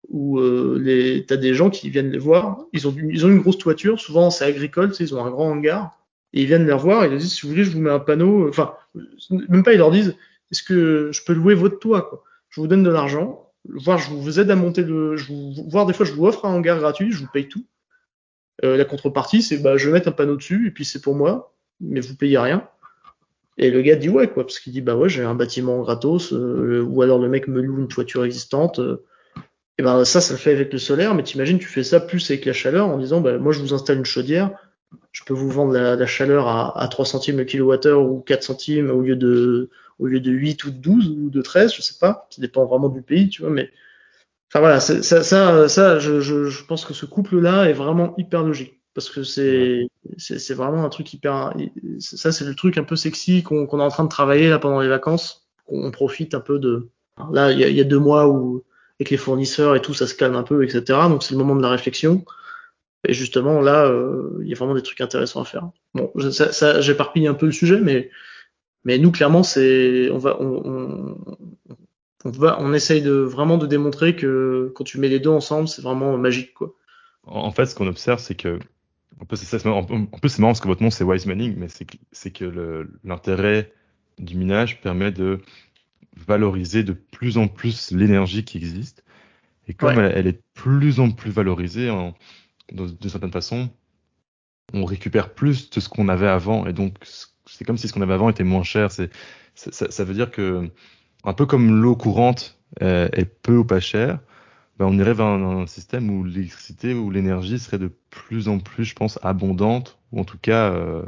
[0.09, 3.41] où euh, les, t'as des gens qui viennent les voir, ils ont, ils ont une
[3.41, 5.99] grosse toiture, souvent c'est agricole, tu ils ont un grand hangar,
[6.33, 7.99] et ils viennent les voir, ils leur disent, si vous voulez, je vous mets un
[7.99, 8.75] panneau, enfin,
[9.31, 10.17] même pas, ils leur disent,
[10.51, 12.25] est-ce que je peux louer votre toit, quoi.
[12.51, 15.87] Je vous donne de l'argent, voir, je vous aide à monter le, je vous, voir
[15.87, 17.65] des fois, je vous offre un hangar gratuit, je vous paye tout.
[18.65, 21.15] Euh, la contrepartie, c'est, bah, je vais mettre un panneau dessus, et puis c'est pour
[21.15, 22.69] moi, mais vous payez rien.
[23.59, 26.33] Et le gars dit ouais quoi, parce qu'il dit bah ouais j'ai un bâtiment gratos,
[26.33, 28.79] euh, ou alors le mec me loue une toiture existante.
[28.79, 29.05] Euh,
[29.79, 32.31] et ben ça ça le fait avec le solaire, mais t'imagines tu fais ça plus
[32.31, 34.53] avec la chaleur en disant bah moi je vous installe une chaudière,
[35.13, 38.91] je peux vous vendre la, chaleur à, à 3 centimes le kilowattheure ou 4 centimes
[38.91, 41.97] au lieu de au lieu de 8 ou de 12 ou de 13, je sais
[42.01, 43.71] pas, ça dépend vraiment du pays, tu vois, mais
[44.51, 48.81] enfin voilà, ça ça ça je, pense que ce couple là est vraiment hyper logique
[48.95, 51.55] parce que c'est c'est vraiment un truc hyper
[51.99, 54.81] ça c'est le truc un peu sexy qu'on est en train de travailler là pendant
[54.81, 55.47] les vacances.
[55.69, 56.89] On profite un peu de
[57.31, 58.65] là il y a, y a, deux mois où
[58.99, 61.55] avec les fournisseurs et tout ça se calme un peu etc donc c'est le moment
[61.55, 62.25] de la réflexion
[63.07, 65.71] et justement là euh, il y a vraiment des trucs intéressants à faire.
[65.95, 68.11] Bon ça, ça j'éparpille un peu le sujet mais
[68.85, 71.37] mais nous clairement c'est on va on, on,
[72.25, 75.69] on va on essaye de vraiment de démontrer que quand tu mets les deux ensemble
[75.69, 76.75] c'est vraiment magique quoi.
[77.27, 78.59] En fait ce qu'on observe c'est que
[79.21, 81.67] en plus, c'est marrant parce que votre nom c'est Wise Mining, mais
[82.13, 83.73] c'est que l'intérêt
[84.19, 85.41] du minage permet de
[86.17, 89.05] valoriser de plus en plus l'énergie qui existe.
[89.67, 92.15] Et comme elle, est de plus en plus valorisée, en,
[92.73, 93.71] de certaine façon,
[94.73, 96.67] on récupère plus de ce qu'on avait avant.
[96.67, 96.97] Et donc,
[97.47, 98.91] c'est comme si ce qu'on avait avant était moins cher.
[98.91, 99.11] C'est,
[99.55, 100.69] ça, ça, veut dire que,
[101.25, 104.19] un peu comme l'eau courante est, est peu ou pas chère,
[104.79, 108.85] ben, on irait vers un, système où l'électricité ou l'énergie serait de plus en plus,
[108.85, 111.03] je pense, abondante, ou en tout cas, euh,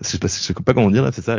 [0.00, 1.38] je sais pas, je sais pas comment dire là, c'est ça.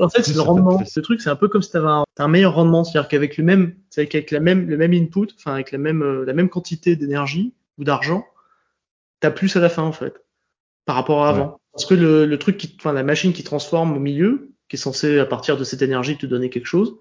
[0.00, 0.84] En fait, c'est le rendement.
[0.84, 3.36] Ce truc, c'est un peu comme si tu avais un, un, meilleur rendement, c'est-à-dire qu'avec
[3.36, 6.48] le même, avec la même, le même input, enfin avec la même, euh, la même
[6.48, 8.26] quantité d'énergie ou d'argent,
[9.20, 10.24] t'as plus à la fin en fait,
[10.86, 11.60] par rapport à avant.
[11.72, 14.78] Parce que le, le truc qui, enfin la machine qui transforme au milieu, qui est
[14.78, 16.96] censée à partir de cette énergie te donner quelque chose,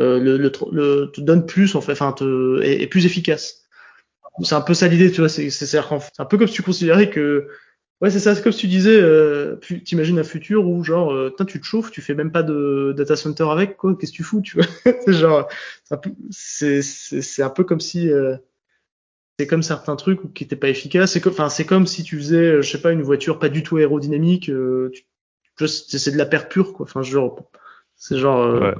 [0.00, 3.62] euh, le, le, le, te donne plus en fait, enfin te est, est plus efficace.
[4.42, 5.28] C'est un peu ça l'idée, tu vois.
[5.28, 5.78] C'est c'est
[6.18, 7.48] un peu comme si tu considérais que
[8.00, 11.34] ouais c'est ça, c'est comme si tu disais, euh, t'imagines un futur où genre euh,
[11.46, 14.22] tu te chauffes, tu fais même pas de data center avec quoi, qu'est-ce que tu
[14.22, 14.66] fous, tu vois?
[15.04, 15.48] C'est genre
[16.30, 18.36] c'est c'est un peu comme si euh,
[19.38, 21.12] c'est comme certains trucs qui étaient pas efficaces.
[21.12, 23.62] C'est comme, enfin, c'est comme si tu faisais, je sais pas, une voiture pas du
[23.62, 24.50] tout aérodynamique.
[24.50, 24.92] Euh,
[25.66, 26.84] c'est de la perte pure, quoi.
[26.84, 27.48] Enfin, genre,
[27.96, 28.72] c'est genre, euh,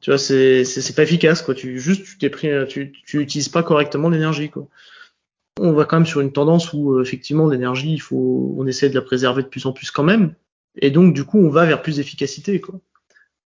[0.00, 1.54] tu vois, c'est c'est pas efficace quoi.
[1.54, 4.66] Tu juste tu t'es pris, tu tu utilises pas correctement l'énergie quoi.
[5.60, 8.94] on va quand même sur une tendance où effectivement l'énergie, il faut, on essaie de
[8.94, 10.34] la préserver de plus en plus quand même,
[10.76, 12.60] et donc du coup on va vers plus d'efficacité.
[12.60, 12.80] Quoi.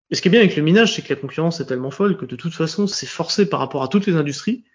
[0.09, 2.17] Et ce qui est bien avec le minage, c'est que la concurrence est tellement folle
[2.17, 4.65] que de toute façon c'est forcé par rapport à toutes les industries.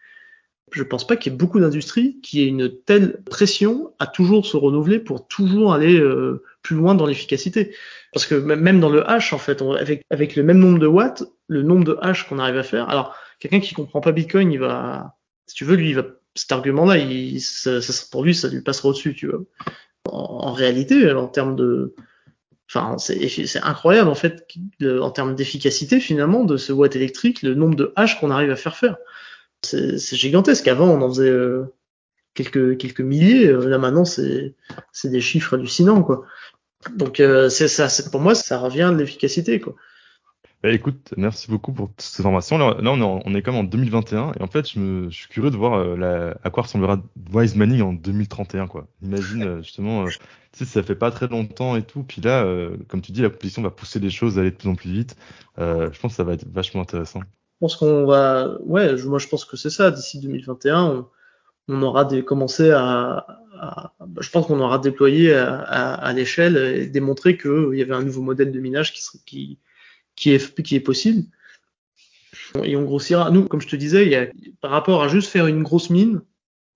[0.72, 4.46] Je pense pas qu'il y ait beaucoup d'industries qui aient une telle pression à toujours
[4.46, 7.74] se renouveler pour toujours aller euh, plus loin dans l'efficacité.
[8.12, 9.62] Parce que même dans le H, en fait,
[10.10, 12.88] avec, le même nombre de watts, le nombre de H qu'on arrive à faire.
[12.88, 16.50] Alors, quelqu'un qui comprend pas Bitcoin, il va, si tu veux, lui, il va, cet
[16.50, 16.96] argument-là,
[17.38, 19.40] ça, ça, pour lui, ça lui passera au-dessus, tu vois.
[20.08, 21.94] En, en, réalité, en termes de,
[22.68, 24.48] enfin, c'est incroyable, en fait,
[24.82, 28.56] en termes d'efficacité, finalement, de ce watt électrique, le nombre de H qu'on arrive à
[28.56, 28.96] faire faire.
[29.66, 30.68] C'est gigantesque.
[30.68, 31.64] Avant, on en faisait euh,
[32.34, 33.48] quelques, milliers.
[33.48, 34.54] Euh, là, maintenant, c'est
[35.04, 36.06] des chiffres hallucinants.
[36.94, 39.62] Donc euh, ça, pour moi, ça revient de l'efficacité.
[40.62, 42.58] Bah, écoute, merci beaucoup pour toutes ces informations.
[42.58, 45.84] Là, on, est comme en 2021 et en fait, je, me, suis curieux de voir
[46.42, 47.02] à quoi ressemblera
[47.32, 48.86] Wise Manning en 2031, quoi.
[49.02, 50.10] Imagine justement, euh,
[50.52, 52.46] ça fait pas très longtemps et tout, puis là,
[52.88, 54.92] comme tu dis, la position va pousser les choses à aller de plus en plus
[54.92, 55.16] vite.
[55.58, 57.20] je pense que ça va être vachement intéressant.
[57.56, 59.90] Je pense qu'on va, ouais, moi je pense que c'est ça.
[59.90, 61.08] D'ici 2021, on,
[61.68, 63.26] on aura des, commencé à,
[64.20, 65.60] je pense qu'on aura déployé à,
[65.94, 69.58] à, l'échelle et démontré qu'il y avait un nouveau modèle de minage qui, qui,
[70.14, 71.24] qui, est, qui est possible.
[72.62, 73.30] Et on grossira.
[73.30, 74.26] Nous, comme je te disais, il y a,
[74.60, 76.20] par rapport à juste faire une grosse mine,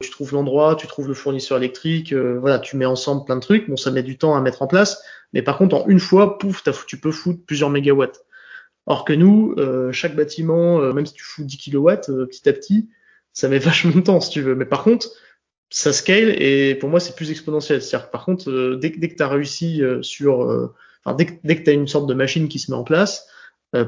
[0.00, 3.40] tu trouves l'endroit, tu trouves le fournisseur électrique, euh, voilà, tu mets ensemble plein de
[3.40, 3.68] trucs.
[3.68, 5.02] Bon, ça met du temps à mettre en place,
[5.32, 8.24] mais par contre, en une fois, pouf, tu peux foutre plusieurs mégawatts.
[8.90, 12.52] Or que nous, euh, chaque bâtiment, euh, même si tu fous 10 kilowatts, petit à
[12.52, 12.88] petit,
[13.32, 14.54] ça met vachement de temps si tu veux.
[14.54, 15.08] Mais par contre,
[15.70, 17.80] ça scale et pour moi c'est plus exponentiel.
[17.80, 20.74] C'est-à-dire que par contre, euh, dès, dès, que tu as réussi euh, sur, euh,
[21.04, 23.26] enfin dès, dès que tu une sorte de machine qui se met en place,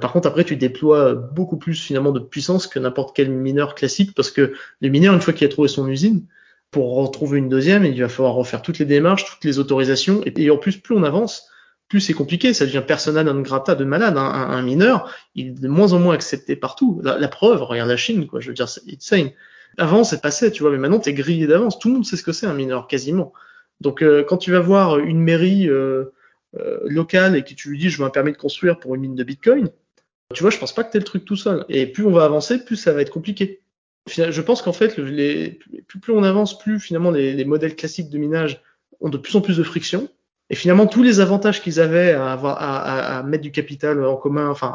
[0.00, 4.14] par contre après tu déploies beaucoup plus finalement de puissance que n'importe quel mineur classique
[4.14, 6.24] parce que le mineur une fois qu'il a trouvé son usine,
[6.70, 10.50] pour retrouver une deuxième, il va falloir refaire toutes les démarches, toutes les autorisations et,
[10.50, 11.48] en plus plus on avance,
[11.92, 14.16] plus c'est compliqué, ça devient persona non grata de malade.
[14.16, 17.02] Un, un, mineur, il est de moins en moins accepté partout.
[17.04, 18.40] La, preuve, regarde la Chine, quoi.
[18.40, 19.32] Je veux dire, c'est insane.
[19.76, 21.78] Avant, c'est passé, tu vois, mais maintenant, t'es grillé d'avance.
[21.78, 23.34] Tout le monde sait ce que c'est un mineur, quasiment.
[23.82, 26.14] Donc, euh, quand tu vas voir une mairie euh,
[26.58, 29.02] euh, locale et que tu lui dis, je veux un permis de construire pour une
[29.02, 29.68] mine de Bitcoin,
[30.32, 31.66] tu vois, je pense pas que t'es le truc tout seul.
[31.68, 33.60] Et plus on va avancer, plus ça va être compliqué.
[34.08, 38.08] Je pense qu'en fait, les, plus, plus, on avance, plus finalement les, les, modèles classiques
[38.08, 38.62] de minage
[39.00, 40.08] ont de plus en plus de friction.
[40.50, 44.72] Et finalement, tous les avantages qu'ils avaient à, mettre du capital en commun, enfin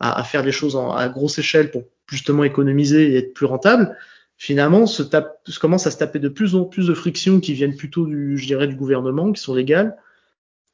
[0.00, 3.96] à, faire des choses à grosse échelle pour justement économiser et être plus rentable,
[4.36, 7.76] finalement se, tape, commence à se taper de plus en plus de frictions qui viennent
[7.76, 9.96] plutôt du, je dirais, du gouvernement, qui sont légales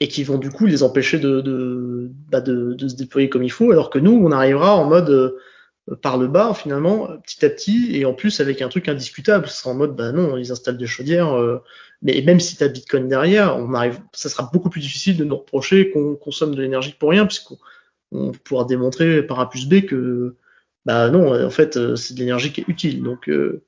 [0.01, 3.71] et qui vont du coup les empêcher de, de, bah se déployer comme il faut,
[3.71, 5.37] alors que nous, on arrivera en mode euh,
[6.03, 9.63] par le bas finalement, petit à petit, et en plus avec un truc indiscutable, ce
[9.63, 11.63] sera en mode bah non, ils installent des chaudières, euh,
[12.03, 15.25] mais même si tu as Bitcoin derrière, on arrive, ça sera beaucoup plus difficile de
[15.25, 17.59] nous reprocher qu'on consomme de l'énergie pour rien, puisqu'on
[18.13, 20.37] on pourra démontrer par A plus B que
[20.87, 23.03] bah non, en fait, euh, c'est de l'énergie qui est utile.
[23.03, 23.63] Donc, euh,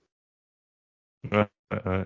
[1.30, 2.04] ouais, ouais.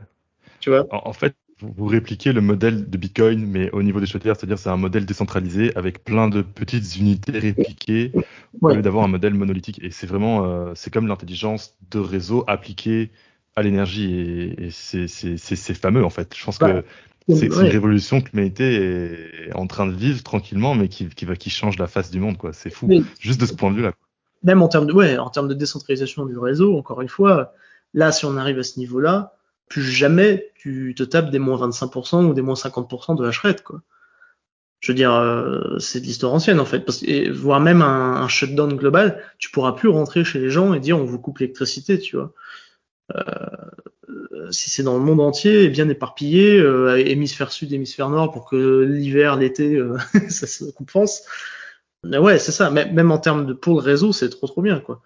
[0.61, 0.87] tu vois.
[0.91, 4.69] En, fait, vous, répliquez le modèle de Bitcoin, mais au niveau des chaudières, c'est-à-dire c'est
[4.69, 8.13] un modèle décentralisé avec plein de petites unités répliquées
[8.61, 9.81] au lieu d'avoir un modèle monolithique.
[9.83, 13.11] Et c'est vraiment, euh, c'est comme l'intelligence de réseau appliquée
[13.55, 16.35] à l'énergie et, et c'est fameux en fait.
[16.37, 16.85] Je pense que
[17.29, 18.75] c'est une révolution que l'humanité
[19.49, 22.37] est en train de vivre tranquillement, mais qui, qui, qui change la face du monde,
[22.37, 22.53] quoi.
[22.53, 22.89] C'est fou.
[23.19, 23.93] Juste de ce point de vue-là.
[24.45, 27.55] Même en termes de, ouais, en termes de décentralisation du réseau, encore une fois,
[27.95, 29.35] là, si on arrive à ce niveau-là,
[29.69, 33.83] plus jamais tu te tapes des moins 25% ou des moins 50% de hash quoi.
[34.81, 38.29] Je veux dire, euh, c'est de l'histoire ancienne en fait, parce que voire même un,
[38.29, 41.99] shutdown global, tu pourras plus rentrer chez les gens et dire on vous coupe l'électricité,
[41.99, 42.33] tu vois.
[43.15, 48.49] Euh, si c'est dans le monde entier, bien éparpillé, euh, hémisphère sud, hémisphère nord, pour
[48.49, 49.97] que l'hiver, l'été, euh,
[50.29, 51.23] ça se compense.
[52.05, 52.71] Mais ouais, c'est ça.
[52.71, 55.03] Même en termes de pour le réseau, c'est trop trop bien, quoi.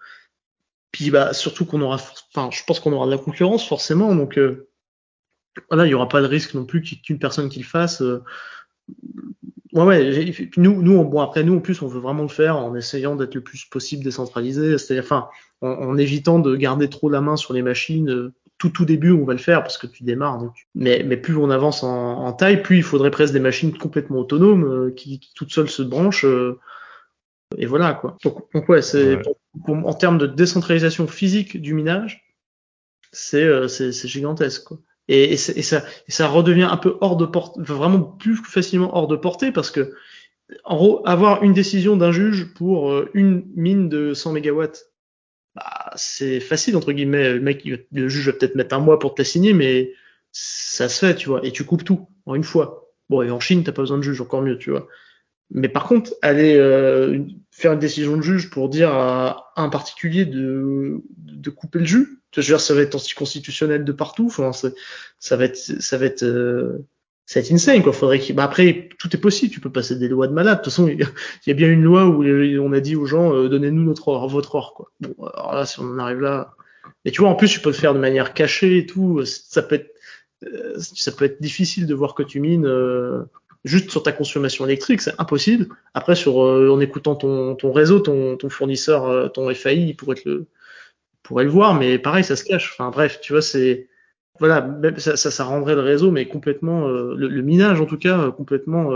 [0.91, 4.37] Puis bah surtout qu'on aura, enfin, je pense qu'on aura de la concurrence forcément, donc
[4.37, 4.69] euh,
[5.69, 8.01] voilà, il y aura pas de risque non plus qu'une personne qui le fasse.
[8.01, 8.23] Euh,
[9.73, 10.49] ouais, ouais.
[10.57, 13.35] Nous, nous, bon après nous en plus, on veut vraiment le faire en essayant d'être
[13.35, 15.29] le plus possible décentralisé, c'est-à-dire, enfin,
[15.61, 19.11] en, en, évitant de garder trop la main sur les machines euh, tout tout début
[19.11, 22.31] on va le faire parce que tu démarres donc mais mais plus on avance en,
[22.33, 25.81] taille plus il faudrait presque des machines complètement autonomes euh, qui, qui, toutes seules se
[25.81, 26.59] branchent euh,
[27.57, 29.17] et voilà quoi donc, ouais c'est
[29.67, 32.25] en termes de décentralisation physique du minage
[33.11, 37.61] c'est euh, gigantesque quoi et, et, ça et ça redevient un peu hors de portée
[37.61, 39.93] vraiment plus facilement hors de portée parce que
[40.63, 44.91] en gros avoir une décision d'un juge pour une mine de 100 mégawatts
[45.55, 47.33] bah, c'est facile entre guillemets.
[47.33, 49.93] Le mec, le juge va peut-être mettre un mois pour te l'assigner, mais
[50.31, 51.45] ça se fait, tu vois.
[51.45, 52.89] Et tu coupes tout en une fois.
[53.09, 54.87] Bon, et en Chine, t'as pas besoin de juge, encore mieux, tu vois.
[55.53, 57.19] Mais par contre, aller euh,
[57.51, 62.21] faire une décision de juge pour dire à un particulier de, de couper le jus,
[62.33, 64.27] je veux dire, ça va être anticonstitutionnel de partout.
[64.27, 66.85] Enfin, ça va être, ça va être, euh,
[67.25, 67.91] ça va être insane quoi.
[67.91, 69.53] Faudrait qu'il, bah après, tout est possible.
[69.53, 70.59] Tu peux passer des lois de malade.
[70.59, 71.05] De toute façon, il
[71.47, 74.29] y a bien une loi où on a dit aux gens, euh, donnez-nous notre or,
[74.29, 74.91] votre or quoi.
[75.01, 76.53] Bon, alors là, si on en arrive là,
[77.03, 79.25] et tu vois, en plus, tu peux le faire de manière cachée et tout.
[79.25, 79.93] Ça peut être,
[80.77, 82.67] ça peut être difficile de voir que tu mines
[83.63, 85.67] juste sur ta consommation électrique, c'est impossible.
[85.93, 90.21] Après, sur euh, en écoutant ton, ton réseau, ton, ton fournisseur, euh, ton FAI, pourrait
[90.25, 90.47] le
[91.23, 92.71] pourrait le voir, mais pareil, ça se cache.
[92.73, 93.89] Enfin bref, tu vois, c'est
[94.39, 98.31] voilà, ça, ça, ça, rendrait le réseau, mais complètement euh, le, minage en tout cas
[98.31, 98.91] complètement.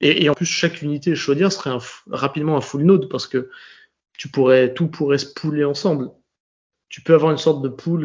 [0.00, 1.78] Et, et, en plus, chaque unité chaudière serait un,
[2.10, 3.48] rapidement un full node parce que
[4.18, 6.10] tu pourrais tout pourrait se pouler ensemble.
[6.90, 8.04] Tu peux avoir une sorte de pool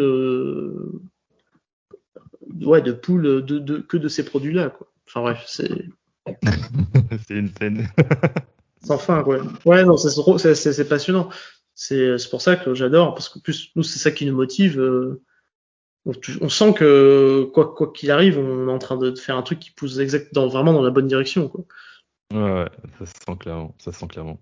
[2.61, 4.87] ouais, de pool de, de, que de ces produits-là, quoi.
[5.09, 5.69] Enfin bref, c'est.
[7.27, 7.87] c'est une scène.
[8.83, 9.39] Sans fin, ouais.
[9.65, 11.29] Ouais, non, c'est passionnant.
[11.73, 14.79] C'est pour ça que j'adore, parce que plus nous, c'est ça qui nous motive.
[14.79, 15.21] Euh,
[16.05, 19.59] on, sent que quoi quoi qu'il arrive, on est en train de faire un truc
[19.59, 21.49] qui pousse exact dans, vraiment dans la bonne direction.
[21.49, 21.65] Quoi.
[22.33, 23.75] Ouais, ouais, ça se sent clairement.
[23.79, 24.39] Ça se sent clairement.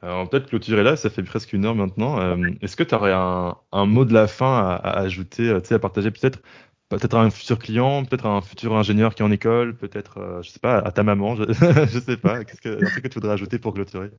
[0.00, 2.20] Alors peut-être clôturer là, ça fait presque une heure maintenant.
[2.20, 5.68] Euh, est-ce que tu aurais un, un, mot de la fin à, à ajouter, tu
[5.68, 6.40] sais, à partager peut-être
[6.88, 10.50] peut-être un futur client, peut-être un futur ingénieur qui est en école, peut-être, euh, je
[10.50, 11.52] sais pas, à ta maman, je,
[12.00, 12.44] sais pas.
[12.44, 14.10] Qu'est-ce que, tu voudrais ajouter pour clôturer?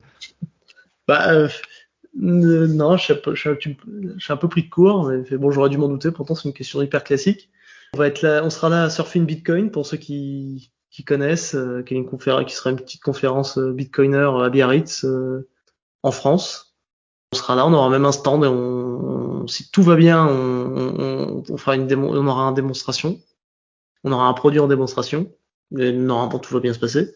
[1.08, 1.48] Bah euh,
[2.14, 5.88] non, je suis, je, suis un peu pris de court, mais bon, j'aurais dû m'en
[5.88, 6.10] douter.
[6.10, 7.50] Pourtant, c'est une question hyper classique.
[7.94, 11.56] On va être là, on sera là à Surfing Bitcoin pour ceux qui, qui connaissent,
[11.56, 15.04] euh, qui, est une conférence, qui sera une petite conférence euh, Bitcoiner à Biarritz
[16.02, 16.69] en France.
[17.32, 21.76] On sera là, on aura même un stand et si tout va bien, on, fera
[21.76, 23.20] une on aura une démonstration.
[24.04, 25.32] On aura un produit en démonstration.
[25.70, 27.14] Mais normalement, tout va bien se passer.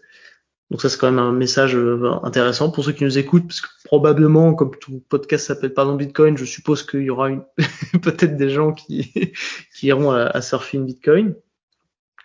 [0.70, 3.60] Donc ça, c'est quand même un message euh, intéressant pour ceux qui nous écoutent, parce
[3.60, 7.30] que probablement, comme tout podcast s'appelle Pardon Bitcoin, je suppose qu'il y aura
[8.02, 9.32] peut-être des gens qui,
[9.82, 11.34] iront à, Surfing Bitcoin.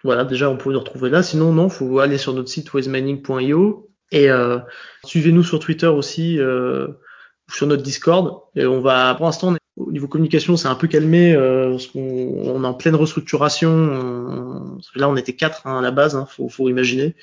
[0.03, 1.21] Voilà, déjà, on peut nous retrouver là.
[1.21, 4.59] Sinon, non, faut aller sur notre site wisemining.io et euh,
[5.03, 6.39] suivez-nous sur Twitter aussi.
[6.39, 6.87] Euh,
[7.51, 8.41] sur notre Discord.
[8.55, 11.99] Et on va, pour l'instant, au niveau communication, c'est un peu calmé euh, parce qu'on
[11.99, 14.77] on est en pleine restructuration.
[14.95, 17.15] là, on était quatre hein, à la base, hein, faut, faut imaginer.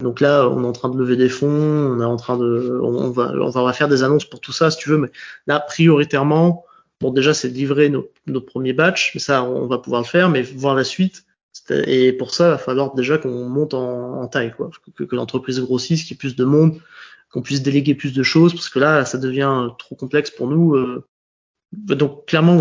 [0.00, 2.80] Donc là, on est en train de lever des fonds, on est en train de,
[2.82, 4.96] on, va, on va faire des annonces pour tout ça, si tu veux.
[4.96, 5.08] Mais
[5.46, 6.64] là, prioritairement,
[7.00, 10.06] bon, déjà, c'est de livrer nos, nos premiers batchs, mais ça, on va pouvoir le
[10.06, 10.30] faire.
[10.30, 11.24] Mais voir la suite,
[11.70, 15.16] et pour ça, il va falloir déjà qu'on monte en, en, taille, quoi, que, que
[15.16, 16.80] l'entreprise grossisse, qu'il y ait plus de monde,
[17.30, 20.74] qu'on puisse déléguer plus de choses, parce que là, ça devient trop complexe pour nous.
[20.74, 21.06] Euh.
[21.72, 22.60] Donc clairement,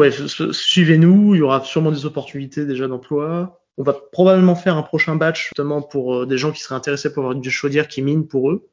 [0.51, 3.59] suivez-nous, il y aura sûrement des opportunités déjà d'emploi.
[3.77, 7.11] On va probablement faire un prochain batch justement pour euh, des gens qui seraient intéressés
[7.11, 8.69] pour avoir une chaudière qui mine pour eux.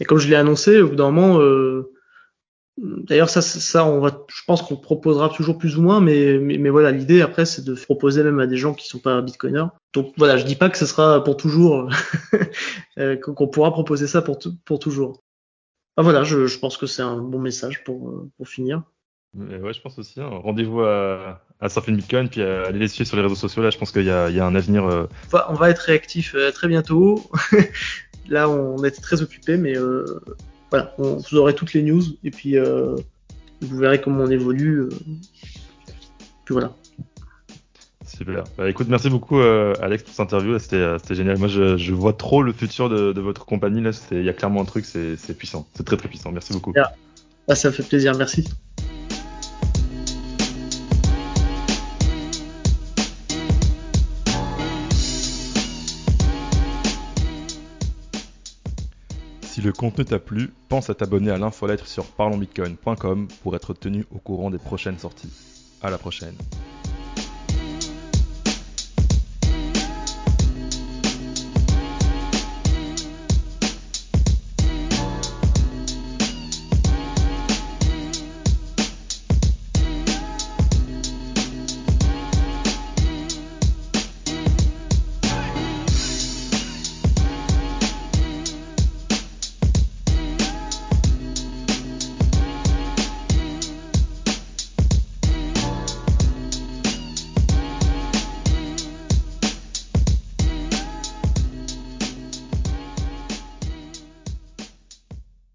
[0.00, 1.93] Et comme je l'ai annoncé, au bout d'un moment, euh,
[2.76, 6.70] D'ailleurs, ça, ça, on va, je pense qu'on proposera toujours plus ou moins, mais, mais,
[6.70, 9.66] voilà, l'idée après, c'est de proposer même à des gens qui sont pas bitcoiners.
[9.92, 11.88] Donc voilà, je dis pas que ce sera pour toujours,
[12.98, 15.22] euh, qu'on pourra proposer ça pour, pour toujours.
[15.96, 18.82] Ah, voilà, je, je pense que c'est un bon message pour, euh, pour finir.
[19.36, 20.20] Ouais, je pense aussi.
[20.20, 20.28] Hein.
[20.28, 23.62] Rendez-vous à, à Surfing Bitcoin, puis à aller les suivre sur les réseaux sociaux.
[23.62, 24.84] Là, je pense qu'il y, y, a un avenir.
[24.86, 25.06] Euh...
[25.48, 27.22] On, va, être réactif euh, très bientôt.
[28.28, 30.20] Là, on est très occupé, mais euh,
[30.74, 32.96] voilà, vous aurez toutes les news et puis euh,
[33.60, 34.80] vous verrez comment on évolue.
[34.80, 34.88] Euh.
[36.44, 36.72] puis voilà.
[38.04, 38.42] Super.
[38.58, 40.58] Bah, écoute, merci beaucoup euh, Alex pour cette interview.
[40.58, 41.38] C'était, génial.
[41.38, 43.82] Moi, je, vois trop le futur de, votre compagnie.
[43.82, 45.66] Là, il y a clairement un truc, c'est, puissant.
[45.74, 46.32] C'est très très puissant.
[46.32, 46.72] Merci beaucoup.
[47.46, 48.16] Ah, ça me fait plaisir.
[48.16, 48.44] Merci.
[59.64, 64.18] Le contenu t'a plu, pense à t'abonner à l'infolettre sur parlonsbitcoin.com pour être tenu au
[64.18, 65.32] courant des prochaines sorties.
[65.82, 66.36] À la prochaine.